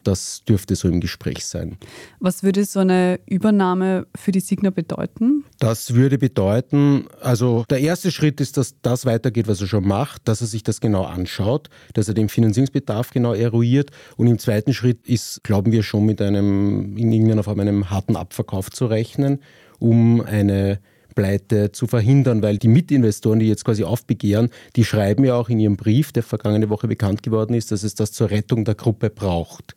Das 0.04 0.44
dürfte 0.44 0.76
so 0.76 0.86
im 0.86 1.00
Gespräch 1.00 1.46
sein. 1.46 1.78
Was 2.20 2.42
würde 2.42 2.64
so 2.66 2.80
eine 2.80 3.18
Übernahme 3.26 4.06
für 4.14 4.32
die 4.32 4.40
Signa 4.40 4.68
bedeuten? 4.68 5.44
Das 5.58 5.94
würde 5.94 6.18
bedeuten, 6.18 7.06
also 7.22 7.64
der 7.70 7.80
erste 7.80 8.10
Schritt 8.10 8.38
ist, 8.40 8.58
dass 8.58 8.74
das 8.82 9.06
weitergeht, 9.06 9.48
was 9.48 9.62
er 9.62 9.66
schon 9.66 9.88
macht, 9.88 10.28
dass 10.28 10.42
er 10.42 10.46
sich 10.46 10.62
das 10.62 10.82
genau 10.82 11.04
anschaut, 11.04 11.70
dass 11.94 12.06
er 12.06 12.14
den 12.14 12.28
Finanzierungsbedarf 12.28 13.10
genau 13.10 13.32
eruiert. 13.32 13.90
Und 14.16 14.26
im 14.26 14.38
zweiten 14.38 14.74
Schritt 14.74 15.08
ist, 15.08 15.42
glauben 15.42 15.72
wir 15.72 15.82
schon, 15.82 16.04
mit 16.04 16.20
einem 16.20 16.98
in 16.98 17.10
irgendeiner 17.10 17.42
Form 17.42 17.60
einem 17.60 17.88
harten 17.88 18.16
Abverkauf 18.16 18.70
zu 18.70 18.84
rechnen, 18.86 19.40
um 19.78 20.20
eine 20.20 20.80
Pleite 21.14 21.72
zu 21.72 21.86
verhindern, 21.86 22.42
weil 22.42 22.58
die 22.58 22.68
Mitinvestoren, 22.68 23.38
die 23.38 23.48
jetzt 23.48 23.64
quasi 23.64 23.84
aufbegehren, 23.84 24.50
die 24.76 24.84
schreiben 24.84 25.24
ja 25.24 25.34
auch 25.34 25.48
in 25.48 25.60
ihrem 25.60 25.76
Brief, 25.76 26.12
der 26.12 26.22
vergangene 26.22 26.70
Woche 26.70 26.88
bekannt 26.88 27.22
geworden 27.22 27.54
ist, 27.54 27.72
dass 27.72 27.82
es 27.82 27.94
das 27.94 28.12
zur 28.12 28.30
Rettung 28.30 28.64
der 28.64 28.74
Gruppe 28.74 29.10
braucht 29.10 29.74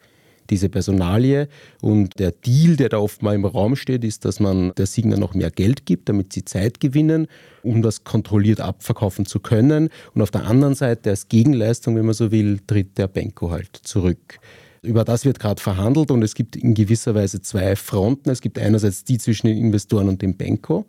diese 0.50 0.70
Personalie. 0.70 1.48
Und 1.82 2.20
der 2.20 2.32
Deal, 2.32 2.75
der 2.75 2.89
da 2.89 3.00
oft 3.00 3.22
mal 3.22 3.36
im 3.36 3.46
Raum 3.46 3.75
steht, 3.75 4.03
ist, 4.03 4.25
dass 4.25 4.39
man 4.39 4.74
der 4.77 4.86
Signer 4.86 5.17
noch 5.17 5.34
mehr 5.34 5.51
Geld 5.51 5.86
gibt, 5.86 6.10
damit 6.10 6.34
sie 6.34 6.46
Zeit 6.46 6.79
gewinnen, 6.79 7.27
um 7.63 7.82
das 7.82 8.03
kontrolliert 8.03 8.62
abverkaufen 8.62 9.25
zu 9.25 9.39
können. 9.39 9.89
Und 10.13 10.22
auf 10.22 10.32
der 10.32 10.46
anderen 10.46 10.75
Seite 10.75 11.10
als 11.10 11.27
Gegenleistung, 11.29 11.96
wenn 11.96 12.06
man 12.06 12.15
so 12.15 12.32
will, 12.32 12.60
tritt 12.65 12.98
der 12.98 13.08
Benko 13.08 13.51
halt 13.51 13.75
zurück. 13.84 14.39
Über 14.82 15.03
das 15.03 15.25
wird 15.25 15.39
gerade 15.39 15.62
verhandelt 15.62 16.12
und 16.12 16.24
es 16.24 16.34
gibt 16.34 16.56
in 16.56 16.74
gewisser 16.74 17.13
Weise 17.15 17.41
zwei 17.41 17.75
Fronten. 17.75 18.29
Es 18.29 18.41
gibt 18.41 18.60
einerseits 18.60 19.03
die 19.03 19.17
zwischen 19.17 19.48
den 19.48 19.58
Investoren 19.58 20.08
und 20.08 20.22
dem 20.22 20.36
Benko 20.36 20.86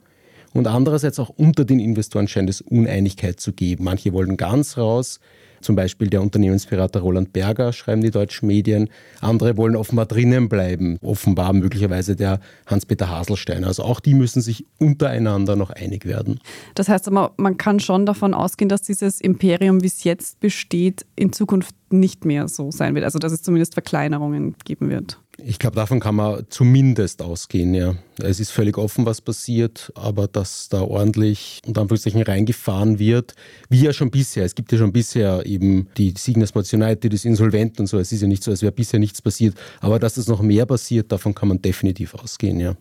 und 0.54 0.66
andererseits 0.66 1.18
auch 1.18 1.30
unter 1.30 1.64
den 1.64 1.80
Investoren 1.80 2.28
scheint 2.28 2.50
es 2.50 2.60
Uneinigkeit 2.60 3.40
zu 3.40 3.52
geben. 3.52 3.84
Manche 3.84 4.12
wollen 4.12 4.36
ganz 4.36 4.76
raus, 4.76 5.20
zum 5.60 5.76
Beispiel 5.76 6.08
der 6.08 6.22
Unternehmensberater 6.22 7.00
Roland 7.00 7.32
Berger, 7.32 7.72
schreiben 7.72 8.02
die 8.02 8.10
deutschen 8.10 8.46
Medien. 8.46 8.88
Andere 9.20 9.56
wollen 9.56 9.76
offenbar 9.76 10.06
drinnen 10.06 10.48
bleiben. 10.48 10.98
Offenbar 11.02 11.52
möglicherweise 11.52 12.16
der 12.16 12.40
Hans-Peter 12.66 13.08
Haselstein. 13.08 13.64
Also 13.64 13.82
auch 13.82 14.00
die 14.00 14.14
müssen 14.14 14.40
sich 14.40 14.64
untereinander 14.78 15.56
noch 15.56 15.70
einig 15.70 16.06
werden. 16.06 16.40
Das 16.74 16.88
heißt 16.88 17.08
aber, 17.08 17.32
man 17.36 17.56
kann 17.56 17.80
schon 17.80 18.06
davon 18.06 18.34
ausgehen, 18.34 18.68
dass 18.68 18.82
dieses 18.82 19.20
Imperium, 19.20 19.82
wie 19.82 19.88
es 19.88 20.04
jetzt 20.04 20.40
besteht, 20.40 21.04
in 21.16 21.32
Zukunft 21.32 21.74
nicht 21.90 22.24
mehr 22.24 22.48
so 22.48 22.70
sein 22.70 22.94
wird. 22.94 23.04
Also 23.04 23.18
dass 23.18 23.32
es 23.32 23.42
zumindest 23.42 23.74
Verkleinerungen 23.74 24.54
geben 24.64 24.90
wird. 24.90 25.18
Ich 25.40 25.60
glaube, 25.60 25.76
davon 25.76 26.00
kann 26.00 26.16
man 26.16 26.44
zumindest 26.48 27.22
ausgehen, 27.22 27.72
ja. 27.72 27.94
Es 28.20 28.40
ist 28.40 28.50
völlig 28.50 28.76
offen, 28.76 29.06
was 29.06 29.20
passiert, 29.20 29.92
aber 29.94 30.26
dass 30.26 30.68
da 30.68 30.82
ordentlich 30.82 31.60
unter 31.64 31.82
Anführungszeichen 31.82 32.22
reingefahren 32.22 32.98
wird, 32.98 33.34
wie 33.68 33.82
ja 33.82 33.92
schon 33.92 34.10
bisher. 34.10 34.44
Es 34.44 34.56
gibt 34.56 34.72
ja 34.72 34.78
schon 34.78 34.92
bisher 34.92 35.46
eben 35.46 35.86
die 35.96 36.12
Signas 36.18 36.50
United, 36.52 37.12
das 37.12 37.24
Insolventen 37.24 37.82
und 37.82 37.86
so. 37.86 37.98
Es 38.00 38.10
ist 38.10 38.20
ja 38.20 38.26
nicht 38.26 38.42
so, 38.42 38.50
als 38.50 38.62
wäre 38.62 38.72
bisher 38.72 38.98
nichts 38.98 39.22
passiert. 39.22 39.54
Aber 39.80 40.00
dass 40.00 40.14
das 40.14 40.26
noch 40.26 40.42
mehr 40.42 40.66
passiert, 40.66 41.12
davon 41.12 41.36
kann 41.36 41.48
man 41.48 41.62
definitiv 41.62 42.14
ausgehen, 42.14 42.58
ja. 42.58 42.74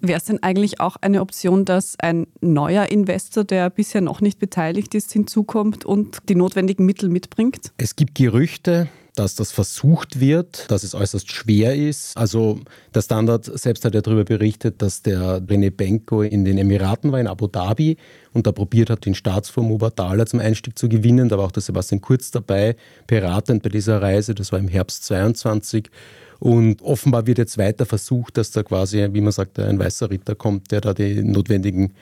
Wäre 0.00 0.18
es 0.18 0.24
denn 0.24 0.42
eigentlich 0.42 0.80
auch 0.80 0.96
eine 0.96 1.22
Option, 1.22 1.64
dass 1.64 1.98
ein 1.98 2.26
neuer 2.42 2.90
Investor, 2.90 3.44
der 3.44 3.70
bisher 3.70 4.02
noch 4.02 4.20
nicht 4.20 4.38
beteiligt 4.38 4.94
ist, 4.94 5.12
hinzukommt 5.12 5.86
und 5.86 6.18
die 6.28 6.34
notwendigen 6.34 6.84
Mittel 6.84 7.08
mitbringt? 7.08 7.72
Es 7.78 7.96
gibt 7.96 8.14
Gerüchte, 8.14 8.88
dass 9.16 9.34
das 9.34 9.50
versucht 9.50 10.20
wird, 10.20 10.70
dass 10.70 10.84
es 10.84 10.94
äußerst 10.94 11.32
schwer 11.32 11.74
ist. 11.74 12.16
Also 12.16 12.60
der 12.94 13.02
Standard 13.02 13.44
selbst 13.44 13.84
hat 13.84 13.94
ja 13.94 14.02
darüber 14.02 14.24
berichtet, 14.24 14.80
dass 14.82 15.02
der 15.02 15.40
René 15.40 15.70
Benko 15.70 16.22
in 16.22 16.44
den 16.44 16.58
Emiraten 16.58 17.10
war, 17.10 17.18
in 17.18 17.26
Abu 17.26 17.48
Dhabi, 17.48 17.96
und 18.32 18.46
da 18.46 18.52
probiert 18.52 18.90
hat, 18.90 19.06
den 19.06 19.14
Staatsfonds 19.14 19.70
Mubadala 19.70 20.26
zum 20.26 20.40
Einstieg 20.40 20.78
zu 20.78 20.88
gewinnen. 20.88 21.30
Da 21.30 21.38
war 21.38 21.46
auch 21.46 21.52
der 21.52 21.62
Sebastian 21.62 22.02
Kurz 22.02 22.30
dabei, 22.30 22.76
beratend 23.06 23.62
bei 23.62 23.70
dieser 23.70 24.02
Reise. 24.02 24.34
Das 24.34 24.52
war 24.52 24.58
im 24.58 24.68
Herbst 24.68 25.04
22. 25.04 25.90
Und 26.38 26.82
offenbar 26.82 27.26
wird 27.26 27.38
jetzt 27.38 27.56
weiter 27.56 27.86
versucht, 27.86 28.36
dass 28.36 28.50
da 28.50 28.62
quasi, 28.62 29.08
wie 29.12 29.22
man 29.22 29.32
sagt, 29.32 29.58
ein 29.58 29.78
weißer 29.78 30.10
Ritter 30.10 30.34
kommt, 30.34 30.70
der 30.70 30.82
da 30.82 30.92
die 30.92 31.22
notwendigen 31.22 31.94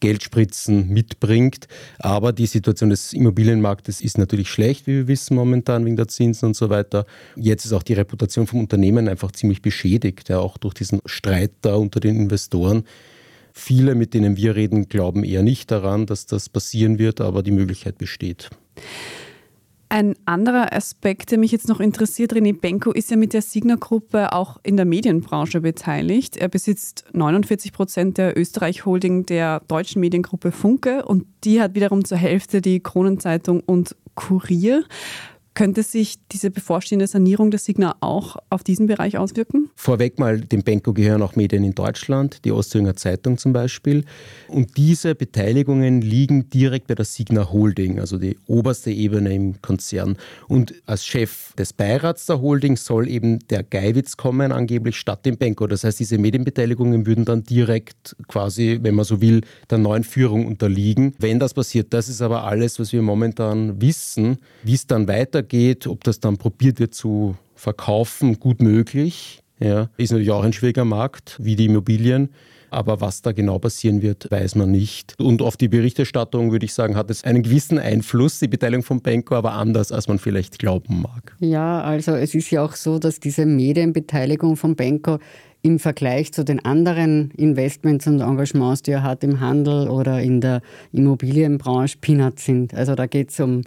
Geldspritzen 0.00 0.88
mitbringt. 0.88 1.68
Aber 1.98 2.32
die 2.32 2.46
Situation 2.46 2.90
des 2.90 3.12
Immobilienmarktes 3.12 4.00
ist 4.00 4.18
natürlich 4.18 4.48
schlecht, 4.50 4.86
wie 4.86 4.96
wir 4.96 5.08
wissen 5.08 5.34
momentan 5.34 5.84
wegen 5.84 5.96
der 5.96 6.08
Zinsen 6.08 6.48
und 6.48 6.56
so 6.56 6.70
weiter. 6.70 7.06
Jetzt 7.36 7.64
ist 7.64 7.72
auch 7.72 7.82
die 7.82 7.94
Reputation 7.94 8.46
vom 8.46 8.60
Unternehmen 8.60 9.08
einfach 9.08 9.32
ziemlich 9.32 9.62
beschädigt, 9.62 10.28
ja, 10.28 10.38
auch 10.38 10.58
durch 10.58 10.74
diesen 10.74 11.00
Streit 11.06 11.52
da 11.62 11.74
unter 11.74 12.00
den 12.00 12.16
Investoren. 12.16 12.84
Viele, 13.52 13.94
mit 13.94 14.14
denen 14.14 14.36
wir 14.36 14.54
reden, 14.54 14.88
glauben 14.88 15.24
eher 15.24 15.42
nicht 15.42 15.70
daran, 15.70 16.06
dass 16.06 16.26
das 16.26 16.48
passieren 16.48 16.98
wird, 16.98 17.20
aber 17.20 17.42
die 17.42 17.50
Möglichkeit 17.50 17.98
besteht. 17.98 18.50
Ein 19.90 20.16
anderer 20.26 20.74
Aspekt, 20.74 21.30
der 21.30 21.38
mich 21.38 21.50
jetzt 21.50 21.66
noch 21.66 21.80
interessiert, 21.80 22.34
René 22.34 22.58
Benko 22.58 22.92
ist 22.92 23.10
ja 23.10 23.16
mit 23.16 23.32
der 23.32 23.40
Signa-Gruppe 23.40 24.34
auch 24.34 24.58
in 24.62 24.76
der 24.76 24.84
Medienbranche 24.84 25.62
beteiligt. 25.62 26.36
Er 26.36 26.48
besitzt 26.48 27.06
49 27.14 27.72
Prozent 27.72 28.18
der 28.18 28.36
Österreich-Holding 28.36 29.24
der 29.24 29.60
deutschen 29.66 30.00
Mediengruppe 30.00 30.52
Funke 30.52 31.06
und 31.06 31.24
die 31.44 31.62
hat 31.62 31.74
wiederum 31.74 32.04
zur 32.04 32.18
Hälfte 32.18 32.60
die 32.60 32.80
Kronenzeitung 32.80 33.60
und 33.60 33.96
Kurier. 34.14 34.84
Könnte 35.58 35.82
sich 35.82 36.18
diese 36.30 36.52
bevorstehende 36.52 37.08
Sanierung 37.08 37.50
der 37.50 37.58
Signa 37.58 37.96
auch 37.98 38.36
auf 38.48 38.62
diesen 38.62 38.86
Bereich 38.86 39.18
auswirken? 39.18 39.68
Vorweg 39.74 40.20
mal, 40.20 40.40
dem 40.40 40.62
Benko 40.62 40.92
gehören 40.92 41.20
auch 41.20 41.34
Medien 41.34 41.64
in 41.64 41.74
Deutschland, 41.74 42.44
die 42.44 42.52
Ostthüringer 42.52 42.94
Zeitung 42.94 43.38
zum 43.38 43.52
Beispiel. 43.52 44.04
Und 44.46 44.76
diese 44.76 45.16
Beteiligungen 45.16 46.00
liegen 46.00 46.48
direkt 46.48 46.86
bei 46.86 46.94
der 46.94 47.04
Signa 47.04 47.50
Holding, 47.50 47.98
also 47.98 48.18
die 48.18 48.38
oberste 48.46 48.92
Ebene 48.92 49.34
im 49.34 49.60
Konzern. 49.60 50.16
Und 50.46 50.74
als 50.86 51.04
Chef 51.04 51.52
des 51.54 51.72
Beirats 51.72 52.26
der 52.26 52.40
Holding 52.40 52.76
soll 52.76 53.08
eben 53.08 53.40
der 53.48 53.64
Geiwitz 53.64 54.16
kommen, 54.16 54.52
angeblich 54.52 54.94
statt 54.94 55.26
dem 55.26 55.38
Benko. 55.38 55.66
Das 55.66 55.82
heißt, 55.82 55.98
diese 55.98 56.18
Medienbeteiligungen 56.18 57.04
würden 57.04 57.24
dann 57.24 57.42
direkt 57.42 58.14
quasi, 58.28 58.78
wenn 58.82 58.94
man 58.94 59.04
so 59.04 59.20
will, 59.20 59.40
der 59.68 59.78
neuen 59.78 60.04
Führung 60.04 60.46
unterliegen. 60.46 61.16
Wenn 61.18 61.40
das 61.40 61.52
passiert, 61.52 61.92
das 61.92 62.08
ist 62.08 62.22
aber 62.22 62.44
alles, 62.44 62.78
was 62.78 62.92
wir 62.92 63.02
momentan 63.02 63.80
wissen. 63.80 64.36
Wie 64.62 64.74
es 64.74 64.86
dann 64.86 65.08
weitergeht, 65.08 65.47
weitergeht, 65.48 65.86
ob 65.86 66.04
das 66.04 66.20
dann 66.20 66.36
probiert 66.36 66.80
wird 66.80 66.94
zu 66.94 67.36
verkaufen, 67.54 68.38
gut 68.38 68.60
möglich. 68.60 69.42
Ja, 69.60 69.88
ist 69.96 70.12
natürlich 70.12 70.30
auch 70.30 70.44
ein 70.44 70.52
schwieriger 70.52 70.84
Markt, 70.84 71.36
wie 71.40 71.56
die 71.56 71.66
Immobilien. 71.66 72.28
Aber 72.70 73.00
was 73.00 73.22
da 73.22 73.32
genau 73.32 73.58
passieren 73.58 74.02
wird, 74.02 74.30
weiß 74.30 74.54
man 74.54 74.70
nicht. 74.70 75.14
Und 75.18 75.40
auf 75.40 75.56
die 75.56 75.68
Berichterstattung, 75.68 76.52
würde 76.52 76.66
ich 76.66 76.74
sagen, 76.74 76.96
hat 76.96 77.10
es 77.10 77.24
einen 77.24 77.42
gewissen 77.42 77.78
Einfluss, 77.78 78.40
die 78.40 78.46
Beteiligung 78.46 78.84
von 78.84 79.00
Benko, 79.00 79.36
aber 79.36 79.54
anders, 79.54 79.90
als 79.90 80.06
man 80.06 80.18
vielleicht 80.18 80.58
glauben 80.58 81.00
mag. 81.00 81.34
Ja, 81.40 81.80
also 81.80 82.12
es 82.12 82.34
ist 82.34 82.50
ja 82.50 82.62
auch 82.62 82.74
so, 82.74 82.98
dass 82.98 83.20
diese 83.20 83.46
Medienbeteiligung 83.46 84.56
von 84.56 84.76
Benko 84.76 85.18
im 85.62 85.78
Vergleich 85.78 86.32
zu 86.32 86.44
den 86.44 86.62
anderen 86.62 87.30
Investments 87.32 88.06
und 88.06 88.20
Engagements, 88.20 88.82
die 88.82 88.92
er 88.92 89.02
hat 89.02 89.24
im 89.24 89.40
Handel 89.40 89.88
oder 89.88 90.20
in 90.20 90.42
der 90.42 90.60
Immobilienbranche, 90.92 91.96
Peanuts 92.00 92.44
sind. 92.44 92.74
Also 92.74 92.94
da 92.94 93.06
geht 93.06 93.30
es 93.30 93.40
um 93.40 93.62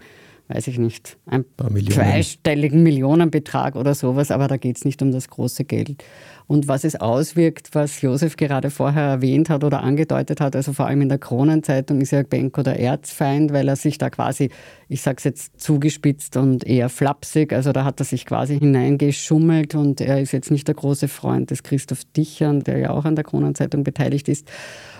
weiß 0.53 0.67
ich 0.67 0.77
nicht, 0.77 1.17
ein 1.25 1.45
zweistelligen 1.89 2.83
Millionenbetrag 2.83 3.75
oder 3.75 3.95
sowas, 3.95 4.31
aber 4.31 4.47
da 4.47 4.57
geht 4.57 4.77
es 4.77 4.85
nicht 4.85 5.01
um 5.01 5.11
das 5.11 5.29
große 5.29 5.63
Geld. 5.63 6.03
Und 6.51 6.67
was 6.67 6.83
es 6.83 6.97
auswirkt, 6.97 7.69
was 7.71 8.01
Josef 8.01 8.35
gerade 8.35 8.71
vorher 8.71 9.03
erwähnt 9.03 9.49
hat 9.49 9.63
oder 9.63 9.83
angedeutet 9.83 10.41
hat, 10.41 10.53
also 10.53 10.73
vor 10.73 10.85
allem 10.85 10.99
in 10.99 11.07
der 11.07 11.17
Kronenzeitung 11.17 12.01
ist 12.01 12.11
ja 12.11 12.23
Benko 12.23 12.61
der 12.61 12.77
Erzfeind, 12.77 13.53
weil 13.53 13.69
er 13.69 13.77
sich 13.77 13.97
da 13.97 14.09
quasi, 14.09 14.49
ich 14.89 15.01
sage 15.01 15.15
es 15.19 15.23
jetzt 15.23 15.61
zugespitzt 15.61 16.35
und 16.35 16.67
eher 16.67 16.89
flapsig, 16.89 17.53
also 17.53 17.71
da 17.71 17.85
hat 17.85 18.01
er 18.01 18.03
sich 18.03 18.25
quasi 18.25 18.59
hineingeschummelt 18.59 19.75
und 19.75 20.01
er 20.01 20.19
ist 20.19 20.33
jetzt 20.33 20.51
nicht 20.51 20.67
der 20.67 20.75
große 20.75 21.07
Freund 21.07 21.51
des 21.51 21.63
Christoph 21.63 22.03
Dichern, 22.17 22.65
der 22.65 22.79
ja 22.79 22.89
auch 22.89 23.05
an 23.05 23.15
der 23.15 23.23
Kronenzeitung 23.23 23.85
beteiligt 23.85 24.27
ist. 24.27 24.51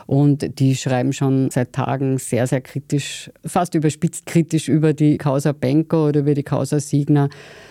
Und 0.08 0.58
die 0.60 0.78
schreiben 0.78 1.12
schon 1.12 1.50
seit 1.52 1.74
Tagen 1.74 2.18
sehr, 2.18 2.48
sehr 2.48 2.62
kritisch, 2.62 3.30
fast 3.46 3.76
überspitzt 3.76 4.26
kritisch 4.26 4.70
über 4.70 4.94
die 4.94 5.18
Causa 5.18 5.52
Benko 5.52 6.08
oder 6.08 6.22
über 6.22 6.34
die 6.34 6.44
Causa 6.44 6.80
Signa. 6.80 7.28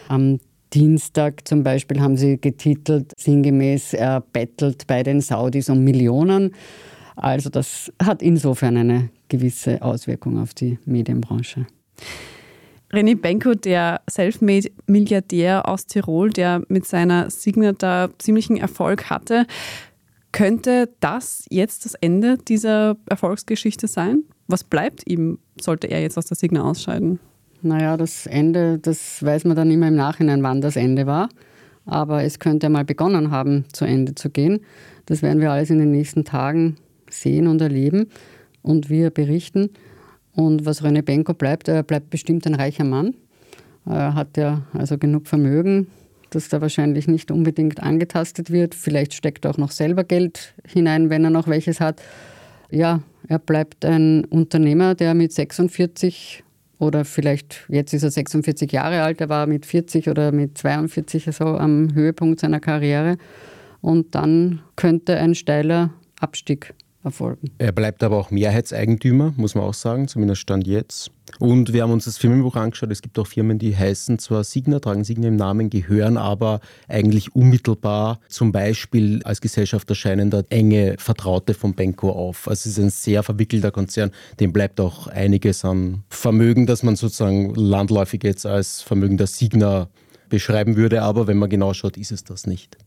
Am 0.08 0.38
Dienstag 0.72 1.46
zum 1.46 1.62
Beispiel 1.62 2.00
haben 2.00 2.16
sie 2.16 2.40
getitelt, 2.40 3.12
sinngemäß, 3.16 3.94
er 3.94 4.20
bettelt 4.20 4.86
bei 4.86 5.02
den 5.02 5.20
Saudis 5.20 5.68
um 5.68 5.82
Millionen. 5.82 6.54
Also 7.16 7.50
das 7.50 7.92
hat 8.02 8.22
insofern 8.22 8.76
eine 8.76 9.10
gewisse 9.28 9.82
Auswirkung 9.82 10.38
auf 10.38 10.54
die 10.54 10.78
Medienbranche. 10.84 11.66
René 12.92 13.14
Benko, 13.14 13.54
der 13.54 14.00
Selfmade-Milliardär 14.10 15.68
aus 15.68 15.86
Tirol, 15.86 16.30
der 16.30 16.62
mit 16.68 16.86
seiner 16.86 17.30
Signa 17.30 17.72
da 17.72 18.10
ziemlichen 18.18 18.56
Erfolg 18.56 19.10
hatte, 19.10 19.46
könnte 20.32 20.88
das 21.00 21.44
jetzt 21.50 21.84
das 21.84 21.94
Ende 21.94 22.38
dieser 22.38 22.96
Erfolgsgeschichte 23.06 23.86
sein? 23.86 24.24
Was 24.48 24.64
bleibt 24.64 25.08
ihm, 25.08 25.38
sollte 25.60 25.86
er 25.86 26.00
jetzt 26.02 26.18
aus 26.18 26.26
der 26.26 26.36
Signa 26.36 26.62
ausscheiden? 26.62 27.20
Naja, 27.62 27.96
das 27.96 28.26
Ende, 28.26 28.78
das 28.78 29.22
weiß 29.22 29.44
man 29.44 29.56
dann 29.56 29.70
immer 29.70 29.88
im 29.88 29.96
Nachhinein, 29.96 30.42
wann 30.42 30.60
das 30.60 30.76
Ende 30.76 31.06
war. 31.06 31.28
Aber 31.84 32.22
es 32.22 32.38
könnte 32.38 32.68
mal 32.68 32.84
begonnen 32.84 33.30
haben, 33.30 33.64
zu 33.72 33.84
Ende 33.84 34.14
zu 34.14 34.30
gehen. 34.30 34.60
Das 35.06 35.22
werden 35.22 35.40
wir 35.40 35.50
alles 35.50 35.70
in 35.70 35.78
den 35.78 35.90
nächsten 35.90 36.24
Tagen 36.24 36.76
sehen 37.10 37.46
und 37.46 37.60
erleben 37.60 38.06
und 38.62 38.88
wir 38.88 39.10
berichten. 39.10 39.70
Und 40.34 40.64
was 40.64 40.82
René 40.82 41.02
Benko 41.02 41.34
bleibt, 41.34 41.68
er 41.68 41.82
bleibt 41.82 42.10
bestimmt 42.10 42.46
ein 42.46 42.54
reicher 42.54 42.84
Mann. 42.84 43.14
Er 43.86 44.14
hat 44.14 44.36
ja 44.36 44.62
also 44.72 44.98
genug 44.98 45.26
Vermögen, 45.26 45.88
dass 46.30 46.48
da 46.48 46.60
wahrscheinlich 46.60 47.08
nicht 47.08 47.30
unbedingt 47.30 47.82
angetastet 47.82 48.50
wird. 48.50 48.74
Vielleicht 48.74 49.14
steckt 49.14 49.44
er 49.44 49.50
auch 49.50 49.58
noch 49.58 49.72
selber 49.72 50.04
Geld 50.04 50.54
hinein, 50.66 51.10
wenn 51.10 51.24
er 51.24 51.30
noch 51.30 51.48
welches 51.48 51.80
hat. 51.80 52.00
Ja, 52.70 53.02
er 53.26 53.38
bleibt 53.38 53.84
ein 53.84 54.24
Unternehmer, 54.26 54.94
der 54.94 55.14
mit 55.14 55.32
46 55.32 56.44
oder 56.80 57.04
vielleicht, 57.04 57.66
jetzt 57.68 57.92
ist 57.92 58.02
er 58.02 58.10
46 58.10 58.72
Jahre 58.72 59.02
alt, 59.02 59.20
er 59.20 59.28
war 59.28 59.46
mit 59.46 59.66
40 59.66 60.08
oder 60.08 60.32
mit 60.32 60.56
42 60.56 61.26
so 61.26 61.44
am 61.44 61.94
Höhepunkt 61.94 62.40
seiner 62.40 62.58
Karriere. 62.58 63.18
Und 63.82 64.14
dann 64.14 64.62
könnte 64.76 65.16
ein 65.18 65.34
steiler 65.34 65.90
Abstieg 66.20 66.74
erfolgen. 67.02 67.50
Er 67.58 67.72
bleibt 67.72 68.02
aber 68.02 68.18
auch 68.18 68.30
Mehrheitseigentümer, 68.30 69.32
muss 69.36 69.54
man 69.54 69.64
auch 69.64 69.74
sagen, 69.74 70.08
zumindest 70.08 70.42
Stand 70.42 70.66
jetzt. 70.66 71.10
Und 71.38 71.72
wir 71.72 71.82
haben 71.82 71.92
uns 71.92 72.04
das 72.04 72.18
Firmenbuch 72.18 72.56
angeschaut. 72.56 72.90
Es 72.90 73.02
gibt 73.02 73.18
auch 73.18 73.26
Firmen, 73.26 73.58
die 73.58 73.76
heißen 73.76 74.18
zwar 74.18 74.44
Signa, 74.44 74.80
tragen 74.80 75.04
Signa 75.04 75.28
im 75.28 75.36
Namen, 75.36 75.70
gehören 75.70 76.16
aber 76.16 76.60
eigentlich 76.88 77.34
unmittelbar 77.34 78.20
zum 78.28 78.52
Beispiel 78.52 79.22
als 79.24 79.40
Gesellschaft 79.40 79.88
erscheinender 79.88 80.44
enge 80.50 80.96
Vertraute 80.98 81.54
von 81.54 81.74
Benko 81.74 82.10
auf. 82.10 82.48
Also 82.48 82.68
es 82.68 82.78
ist 82.78 82.82
ein 82.82 82.90
sehr 82.90 83.22
verwickelter 83.22 83.70
Konzern, 83.70 84.10
dem 84.40 84.52
bleibt 84.52 84.80
auch 84.80 85.06
einiges 85.06 85.64
an 85.64 86.02
Vermögen, 86.10 86.66
das 86.66 86.82
man 86.82 86.96
sozusagen 86.96 87.54
landläufig 87.54 88.22
jetzt 88.24 88.44
als 88.44 88.82
Vermögen 88.82 89.16
der 89.16 89.26
Signa 89.26 89.88
beschreiben 90.30 90.76
würde, 90.76 91.02
aber 91.02 91.26
wenn 91.26 91.36
man 91.36 91.50
genau 91.50 91.74
schaut, 91.74 91.96
ist 91.98 92.12
es 92.12 92.24
das 92.24 92.46
nicht. 92.46 92.78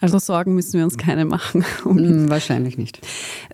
Also 0.00 0.18
Sorgen 0.18 0.54
müssen 0.54 0.78
wir 0.78 0.84
uns 0.84 0.96
keine 0.96 1.24
machen. 1.24 1.64
Mm, 1.84 2.30
wahrscheinlich 2.30 2.78
nicht. 2.78 3.00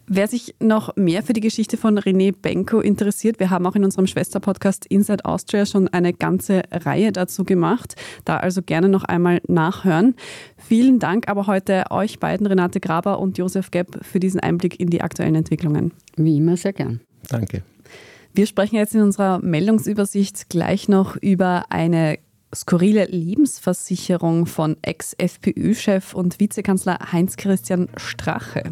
Wer 0.06 0.28
sich 0.28 0.54
noch 0.60 0.94
mehr 0.96 1.22
für 1.22 1.32
die 1.32 1.40
Geschichte 1.40 1.76
von 1.76 1.98
René 1.98 2.32
Benko 2.32 2.80
interessiert, 2.80 3.40
wir 3.40 3.50
haben 3.50 3.66
auch 3.66 3.74
in 3.74 3.84
unserem 3.84 4.06
Schwesterpodcast 4.06 4.86
Inside 4.86 5.24
Austria 5.24 5.66
schon 5.66 5.88
eine 5.88 6.12
ganze 6.12 6.62
Reihe 6.70 7.10
dazu 7.10 7.44
gemacht. 7.44 7.96
Da 8.24 8.36
also 8.36 8.62
gerne 8.62 8.88
noch 8.88 9.04
einmal 9.04 9.40
nachhören. 9.48 10.14
Vielen 10.56 10.98
Dank 10.98 11.28
aber 11.28 11.46
heute 11.46 11.84
euch 11.90 12.20
beiden, 12.20 12.46
Renate 12.46 12.80
Graber 12.80 13.18
und 13.18 13.38
Josef 13.38 13.70
Gepp, 13.70 14.04
für 14.04 14.20
diesen 14.20 14.40
Einblick 14.40 14.78
in 14.78 14.90
die 14.90 15.00
aktuellen 15.00 15.34
Entwicklungen. 15.34 15.92
Wie 16.16 16.36
immer 16.36 16.56
sehr 16.56 16.74
gern. 16.74 17.00
Danke. 17.28 17.62
Wir 18.34 18.46
sprechen 18.46 18.76
jetzt 18.76 18.94
in 18.94 19.02
unserer 19.02 19.40
Meldungsübersicht 19.40 20.48
gleich 20.48 20.88
noch 20.88 21.16
über 21.16 21.64
eine 21.70 22.18
skurrile 22.54 23.04
Lebensversicherung 23.06 24.46
von 24.46 24.76
Ex-FPÖ-Chef 24.82 26.14
und 26.14 26.40
Vizekanzler 26.40 26.98
Heinz-Christian 27.12 27.88
Strache. 27.96 28.62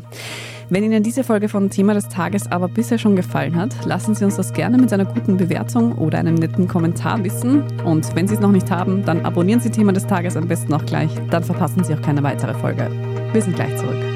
Wenn 0.69 0.83
Ihnen 0.83 1.03
diese 1.03 1.23
Folge 1.23 1.49
von 1.49 1.71
Thema 1.71 1.95
des 1.95 2.09
Tages 2.09 2.51
aber 2.51 2.69
bisher 2.69 2.99
schon 2.99 3.15
gefallen 3.15 3.55
hat, 3.55 3.85
lassen 3.85 4.15
Sie 4.15 4.25
uns 4.25 4.37
das 4.37 4.53
gerne 4.53 4.79
mit 4.79 4.93
einer 4.93 5.05
guten 5.05 5.37
Bewertung 5.37 5.97
oder 5.99 6.19
einem 6.19 6.35
netten 6.35 6.67
Kommentar 6.67 7.23
wissen. 7.23 7.63
Und 7.83 8.17
wenn 8.17 8.27
Sie 8.27 8.35
es 8.35 8.41
noch 8.41 8.53
nicht 8.53 8.71
haben, 8.71 9.05
dann 9.05 9.25
abonnieren 9.25 9.61
Sie 9.61 9.71
Thema 9.71 9.93
des 9.93 10.07
Tages 10.07 10.37
am 10.37 10.49
besten 10.49 10.73
auch 10.75 10.85
gleich. 10.85 11.11
Dann 11.31 11.45
verpassen 11.45 11.85
Sie 11.85 11.95
auch 11.95 12.03
keine 12.03 12.23
weitere 12.23 12.55
Folge. 12.55 12.91
Wir 13.33 13.43
sind 13.43 13.55
gleich 13.55 13.77
zurück. 13.77 14.16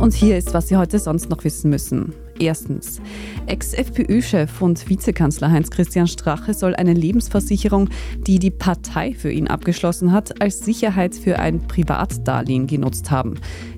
Und 0.00 0.14
hier 0.14 0.38
ist, 0.38 0.54
was 0.54 0.68
Sie 0.68 0.76
heute 0.76 0.98
sonst 0.98 1.28
noch 1.28 1.44
wissen 1.44 1.70
müssen. 1.70 2.14
Erstens. 2.38 3.02
Ex-FPÖ-Chef 3.46 4.62
und 4.62 4.88
Vizekanzler 4.88 5.50
Heinz-Christian 5.50 6.06
Strache 6.06 6.54
soll 6.54 6.74
eine 6.74 6.94
Lebensversicherung, 6.94 7.90
die 8.26 8.38
die 8.38 8.50
Partei 8.50 9.12
für 9.12 9.30
ihn 9.30 9.46
abgeschlossen 9.46 10.12
hat, 10.12 10.40
als 10.40 10.60
Sicherheit 10.60 11.14
für 11.14 11.38
ein 11.38 11.60
Privatdarlehen 11.68 12.66
genutzt 12.66 13.10
haben. 13.10 13.34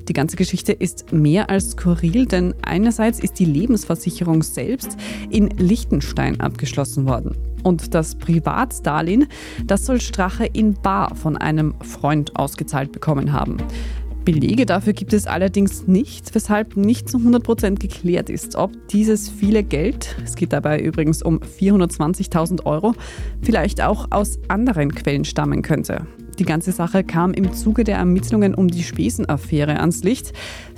Die 0.08 0.12
ganze 0.12 0.36
Geschichte 0.36 0.72
ist 0.72 1.12
mehr 1.12 1.50
als 1.50 1.72
skurril, 1.72 2.26
denn 2.26 2.54
einerseits 2.62 3.18
ist 3.18 3.40
die 3.40 3.44
Lebensversicherung 3.44 4.44
selbst 4.44 4.96
in 5.28 5.48
Liechtenstein 5.48 6.40
abgeschlossen 6.40 7.06
worden. 7.06 7.36
Und 7.64 7.94
das 7.94 8.16
Privatdarlehen, 8.16 9.26
das 9.66 9.86
soll 9.86 10.00
Strache 10.00 10.46
in 10.46 10.74
Bar 10.74 11.14
von 11.14 11.36
einem 11.36 11.74
Freund 11.80 12.36
ausgezahlt 12.36 12.92
bekommen 12.92 13.32
haben. 13.32 13.58
Belege 14.24 14.66
dafür 14.66 14.92
gibt 14.92 15.12
es 15.12 15.26
allerdings 15.26 15.86
nicht, 15.86 16.34
weshalb 16.34 16.76
nicht 16.76 17.08
zu 17.08 17.18
100% 17.18 17.78
geklärt 17.78 18.30
ist, 18.30 18.56
ob 18.56 18.70
dieses 18.88 19.28
viele 19.28 19.64
Geld, 19.64 20.16
es 20.24 20.36
geht 20.36 20.52
dabei 20.52 20.80
übrigens 20.80 21.22
um 21.22 21.38
420.000 21.38 22.64
Euro, 22.64 22.94
vielleicht 23.42 23.82
auch 23.82 24.06
aus 24.10 24.38
anderen 24.48 24.94
Quellen 24.94 25.24
stammen 25.24 25.62
könnte. 25.62 26.06
Die 26.38 26.44
ganze 26.44 26.72
Sache 26.72 27.04
kam 27.04 27.34
im 27.34 27.52
Zuge 27.52 27.84
der 27.84 27.96
Ermittlungen 27.96 28.54
um 28.54 28.68
die 28.68 28.82
Spesenaffäre 28.82 29.78
ans 29.80 30.02
Licht. 30.02 30.32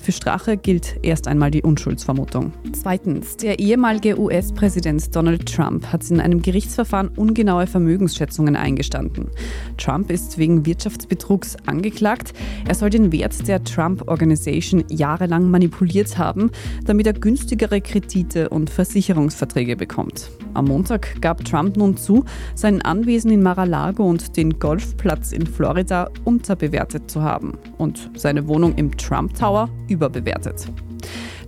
Für 0.05 0.13
Strache 0.13 0.59
gilt 0.59 0.99
erst 1.01 1.27
einmal 1.29 1.51
die 1.51 1.63
Unschuldsvermutung. 1.63 2.53
Zweitens, 2.75 3.39
der 3.39 3.59
ehemalige 3.59 4.21
US-Präsident 4.21 5.17
Donald 5.17 5.51
Trump 5.51 5.87
hat 5.87 6.11
in 6.11 6.21
einem 6.21 6.43
Gerichtsverfahren 6.43 7.09
ungenaue 7.09 7.67
Vermögensschätzungen 7.67 8.55
eingestanden. 8.55 9.31
Trump 9.79 10.11
ist 10.11 10.37
wegen 10.37 10.67
Wirtschaftsbetrugs 10.67 11.57
angeklagt. 11.65 12.35
Er 12.69 12.75
soll 12.75 12.91
den 12.91 13.13
Wert 13.13 13.49
der 13.49 13.65
Trump 13.65 14.07
Organization 14.07 14.85
jahrelang 14.91 15.51
manipuliert 15.51 16.19
haben, 16.19 16.51
damit 16.85 17.07
er 17.07 17.15
günstigere 17.15 17.81
Kredite 17.81 18.51
und 18.51 18.69
Versicherungsverträge 18.69 19.75
bekommt. 19.75 20.31
Am 20.53 20.67
Montag 20.67 21.19
gab 21.23 21.43
Trump 21.47 21.79
nun 21.79 21.97
zu, 21.97 22.27
sein 22.55 22.83
Anwesen 22.83 23.31
in 23.31 23.43
Mar-a-Lago 23.43 24.05
und 24.05 24.37
den 24.37 24.59
Golfplatz 24.59 25.33
in 25.33 25.47
Florida 25.47 26.11
unterbewertet 26.25 27.11
zu 27.11 27.23
haben 27.23 27.55
und 27.79 28.11
seine 28.15 28.47
Wohnung 28.47 28.75
im 28.77 28.95
Trump 28.97 29.33
Tower 29.33 29.71
überbewertet. 29.95 30.69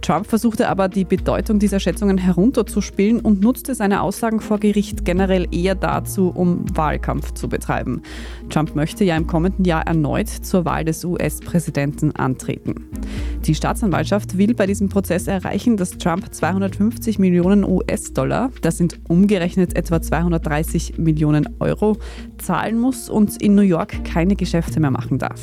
Trump 0.06 0.26
versuchte 0.26 0.68
aber, 0.68 0.88
die 0.88 1.04
Bedeutung 1.04 1.59
dieser 1.59 1.80
Schätzungen 1.80 2.18
herunterzuspielen 2.18 3.20
und 3.20 3.40
nutzte 3.40 3.74
seine 3.74 4.02
Aussagen 4.02 4.40
vor 4.40 4.59
Gericht 4.59 5.04
generell 5.04 5.48
eher 5.50 5.74
dazu, 5.74 6.30
um 6.35 6.64
Wahlkampf 6.76 7.35
zu 7.35 7.48
betreiben. 7.48 8.02
Trump 8.48 8.76
möchte 8.76 9.04
ja 9.04 9.16
im 9.16 9.26
kommenden 9.26 9.64
Jahr 9.64 9.87
erneut 9.87 10.28
zur 10.28 10.64
Wahl 10.64 10.85
des 10.85 11.04
US-Präsidenten 11.04 12.12
antreten. 12.12 12.87
Die 13.46 13.54
Staatsanwaltschaft 13.54 14.38
will 14.38 14.54
bei 14.54 14.66
diesem 14.66 14.88
Prozess 14.88 15.26
erreichen, 15.26 15.76
dass 15.76 15.98
Trump 15.98 16.32
250 16.32 17.18
Millionen 17.18 17.64
US-Dollar, 17.64 18.50
das 18.62 18.78
sind 18.78 19.00
umgerechnet 19.09 19.74
etwa 19.76 20.00
230 20.00 20.98
Millionen 20.98 21.48
Euro, 21.59 21.96
zahlen 22.38 22.78
muss 22.78 23.09
und 23.09 23.42
in 23.42 23.54
New 23.54 23.62
York 23.62 24.04
keine 24.04 24.37
Geschäfte 24.37 24.78
mehr 24.78 24.90
machen 24.90 25.18
darf. 25.18 25.40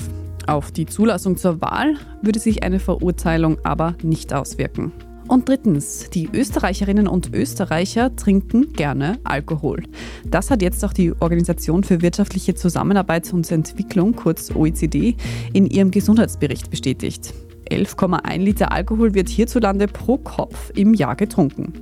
Auf 0.48 0.72
die 0.72 0.86
Zulassung 0.86 1.38
zur 1.38 1.62
Wahl 1.62 1.96
würde 2.22 2.40
sich 2.40 2.64
eine 2.64 2.80
Verurteilung 2.80 3.58
aber 3.64 3.96
nicht 4.04 4.34
auswirken. 4.34 4.92
Und 5.28 5.48
drittens, 5.48 6.10
die 6.10 6.30
Österreicherinnen 6.34 7.08
und 7.08 7.34
Österreicher 7.34 8.14
trinken 8.16 8.74
gerne 8.74 9.20
Alkohol. 9.24 9.84
Das 10.26 10.52
hat 10.52 10.62
jetzt 10.62 10.84
auch 10.84 10.92
die 10.92 11.14
Organisation 11.22 11.84
für 11.84 12.02
wirtschaftliche 12.02 12.56
Zusammenarbeit 12.56 13.32
und 13.32 13.50
Entwicklung, 13.50 14.16
kurz 14.16 14.52
OECD, 14.54 15.16
in 15.54 15.66
ihrem 15.66 15.92
Gesundheitsbericht 15.92 16.70
bestätigt. 16.70 17.34
11,1 17.74 18.38
Liter 18.38 18.72
Alkohol 18.72 19.16
wird 19.16 19.30
hierzulande 19.30 19.88
pro 19.88 20.18
Kopf 20.18 20.72
im 20.76 20.94
Jahr 20.94 21.16
getrunken. 21.16 21.74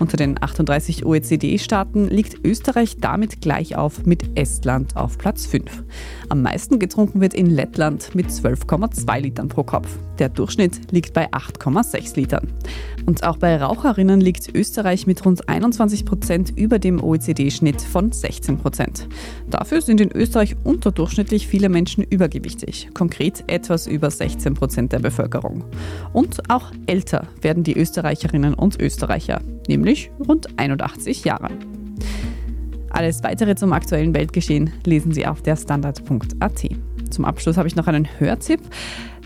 Unter 0.00 0.16
den 0.16 0.42
38 0.42 1.06
OECD-Staaten 1.06 2.08
liegt 2.08 2.44
Österreich 2.44 2.96
damit 3.00 3.40
gleich 3.40 3.76
auf 3.76 4.04
mit 4.04 4.36
Estland 4.36 4.96
auf 4.96 5.18
Platz 5.18 5.46
5. 5.46 5.84
Am 6.28 6.42
meisten 6.42 6.80
getrunken 6.80 7.20
wird 7.20 7.32
in 7.32 7.46
Lettland 7.46 8.14
mit 8.14 8.26
12,2 8.26 9.20
Litern 9.20 9.48
pro 9.48 9.62
Kopf. 9.62 9.88
Der 10.18 10.28
Durchschnitt 10.30 10.90
liegt 10.90 11.12
bei 11.12 11.32
8,6 11.32 12.16
Litern. 12.16 12.48
Und 13.06 13.22
auch 13.22 13.36
bei 13.36 13.56
Raucherinnen 13.56 14.20
liegt 14.20 14.52
Österreich 14.54 15.06
mit 15.06 15.24
rund 15.24 15.48
21 15.48 16.04
Prozent 16.04 16.52
über 16.56 16.80
dem 16.80 17.02
OECD-Schnitt 17.02 17.80
von 17.80 18.10
16 18.10 18.58
Prozent. 18.58 19.06
Dafür 19.48 19.80
sind 19.80 20.00
in 20.00 20.10
Österreich 20.10 20.56
unterdurchschnittlich 20.64 21.46
viele 21.46 21.68
Menschen 21.68 22.02
übergewichtig, 22.02 22.90
konkret 22.94 23.44
etwas 23.46 23.86
über 23.86 24.10
16 24.10 24.54
Prozent 24.54 24.92
der 24.92 24.98
Bevölkerung. 24.98 25.64
Und 26.12 26.50
auch 26.50 26.72
älter 26.86 27.28
werden 27.40 27.62
die 27.62 27.78
Österreicherinnen 27.78 28.54
und 28.54 28.80
Österreicher, 28.80 29.40
nämlich 29.68 30.10
rund 30.28 30.58
81 30.58 31.24
Jahre. 31.24 31.50
Alles 32.90 33.22
weitere 33.22 33.54
zum 33.54 33.72
aktuellen 33.72 34.14
Weltgeschehen 34.14 34.72
lesen 34.84 35.12
Sie 35.12 35.26
auf 35.26 35.42
der 35.42 35.56
Standard.at. 35.56 36.68
Zum 37.10 37.24
Abschluss 37.24 37.56
habe 37.56 37.68
ich 37.68 37.76
noch 37.76 37.86
einen 37.86 38.08
Hörtipp. 38.18 38.60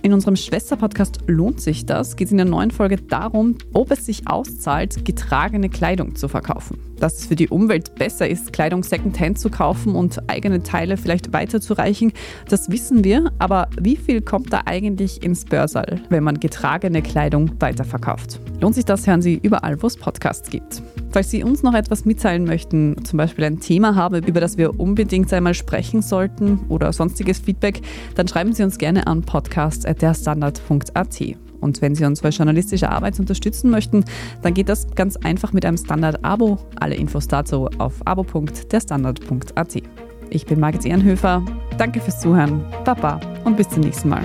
In 0.03 0.15
unserem 0.15 0.37
Schwesterpodcast 0.37 1.19
Lohnt 1.27 1.61
sich 1.61 1.85
das? 1.85 2.17
geht 2.17 2.29
es 2.29 2.33
in 2.33 2.39
der 2.39 2.47
neuen 2.47 2.71
Folge 2.71 2.97
darum, 2.97 3.57
ob 3.75 3.91
es 3.91 4.07
sich 4.07 4.27
auszahlt, 4.27 5.05
getragene 5.05 5.69
Kleidung 5.69 6.17
zu 6.17 6.27
verkaufen. 6.27 6.79
Dass 6.99 7.19
es 7.19 7.27
für 7.27 7.37
die 7.37 7.49
Umwelt 7.49 7.95
besser 7.97 8.27
ist, 8.27 8.53
Kleidung 8.53 8.83
secondhand 8.83 9.39
zu 9.39 9.51
kaufen 9.51 9.95
und 9.95 10.31
eigene 10.31 10.63
Teile 10.63 10.97
vielleicht 10.97 11.35
weiterzureichen, 11.35 12.13
das 12.49 12.71
wissen 12.71 13.05
wir. 13.05 13.31
Aber 13.39 13.69
wie 13.79 13.97
viel 13.97 14.23
kommt 14.23 14.53
da 14.53 14.63
eigentlich 14.65 15.23
ins 15.23 15.45
Börsal, 15.45 16.01
wenn 16.09 16.25
man 16.25 16.41
getragene 16.41 17.03
Kleidung 17.03 17.51
weiterverkauft? 17.61 18.41
Lohnt 18.61 18.77
sich 18.77 18.87
das, 18.87 19.07
hören 19.07 19.21
Sie 19.21 19.39
überall, 19.43 19.83
wo 19.83 19.87
es 19.87 19.97
Podcasts 19.97 20.49
gibt. 20.49 20.83
Falls 21.13 21.31
Sie 21.31 21.43
uns 21.43 21.63
noch 21.63 21.75
etwas 21.75 22.05
mitteilen 22.05 22.45
möchten, 22.45 23.05
zum 23.05 23.17
Beispiel 23.17 23.45
ein 23.45 23.59
Thema 23.61 23.97
haben, 23.97 24.23
über 24.25 24.41
das 24.41 24.57
wir 24.59 24.79
unbedingt 24.79 25.33
einmal 25.33 25.55
sprechen 25.55 26.03
sollten 26.03 26.61
oder 26.69 26.93
sonstiges 26.93 27.41
Feedback, 27.41 27.81
dann 28.15 28.29
schreiben 28.29 28.53
Sie 28.53 28.63
uns 28.63 28.79
gerne 28.79 29.09
an 29.09 29.23
podcast.derstandard.at. 29.23 31.21
Und 31.61 31.83
wenn 31.83 31.95
Sie 31.95 32.05
uns 32.05 32.21
bei 32.23 32.31
journalistischer 32.31 32.91
Arbeit 32.91 33.19
unterstützen 33.19 33.71
möchten, 33.71 34.05
dann 34.43 34.55
geht 34.55 34.69
das 34.69 34.87
ganz 34.95 35.17
einfach 35.17 35.53
mit 35.53 35.65
einem 35.67 35.77
Standard-Abo. 35.77 36.59
Alle 36.77 36.95
Infos 36.95 37.27
dazu 37.29 37.69
auf 37.79 37.95
abo.derstandard.at. 38.07 39.83
Ich 40.31 40.47
bin 40.47 40.61
Margit 40.61 40.87
Ehrenhöfer. 40.87 41.45
Danke 41.77 42.01
fürs 42.01 42.21
Zuhören. 42.21 42.65
Baba 42.85 43.21
und 43.45 43.57
bis 43.57 43.69
zum 43.69 43.83
nächsten 43.83 44.09
Mal. 44.09 44.25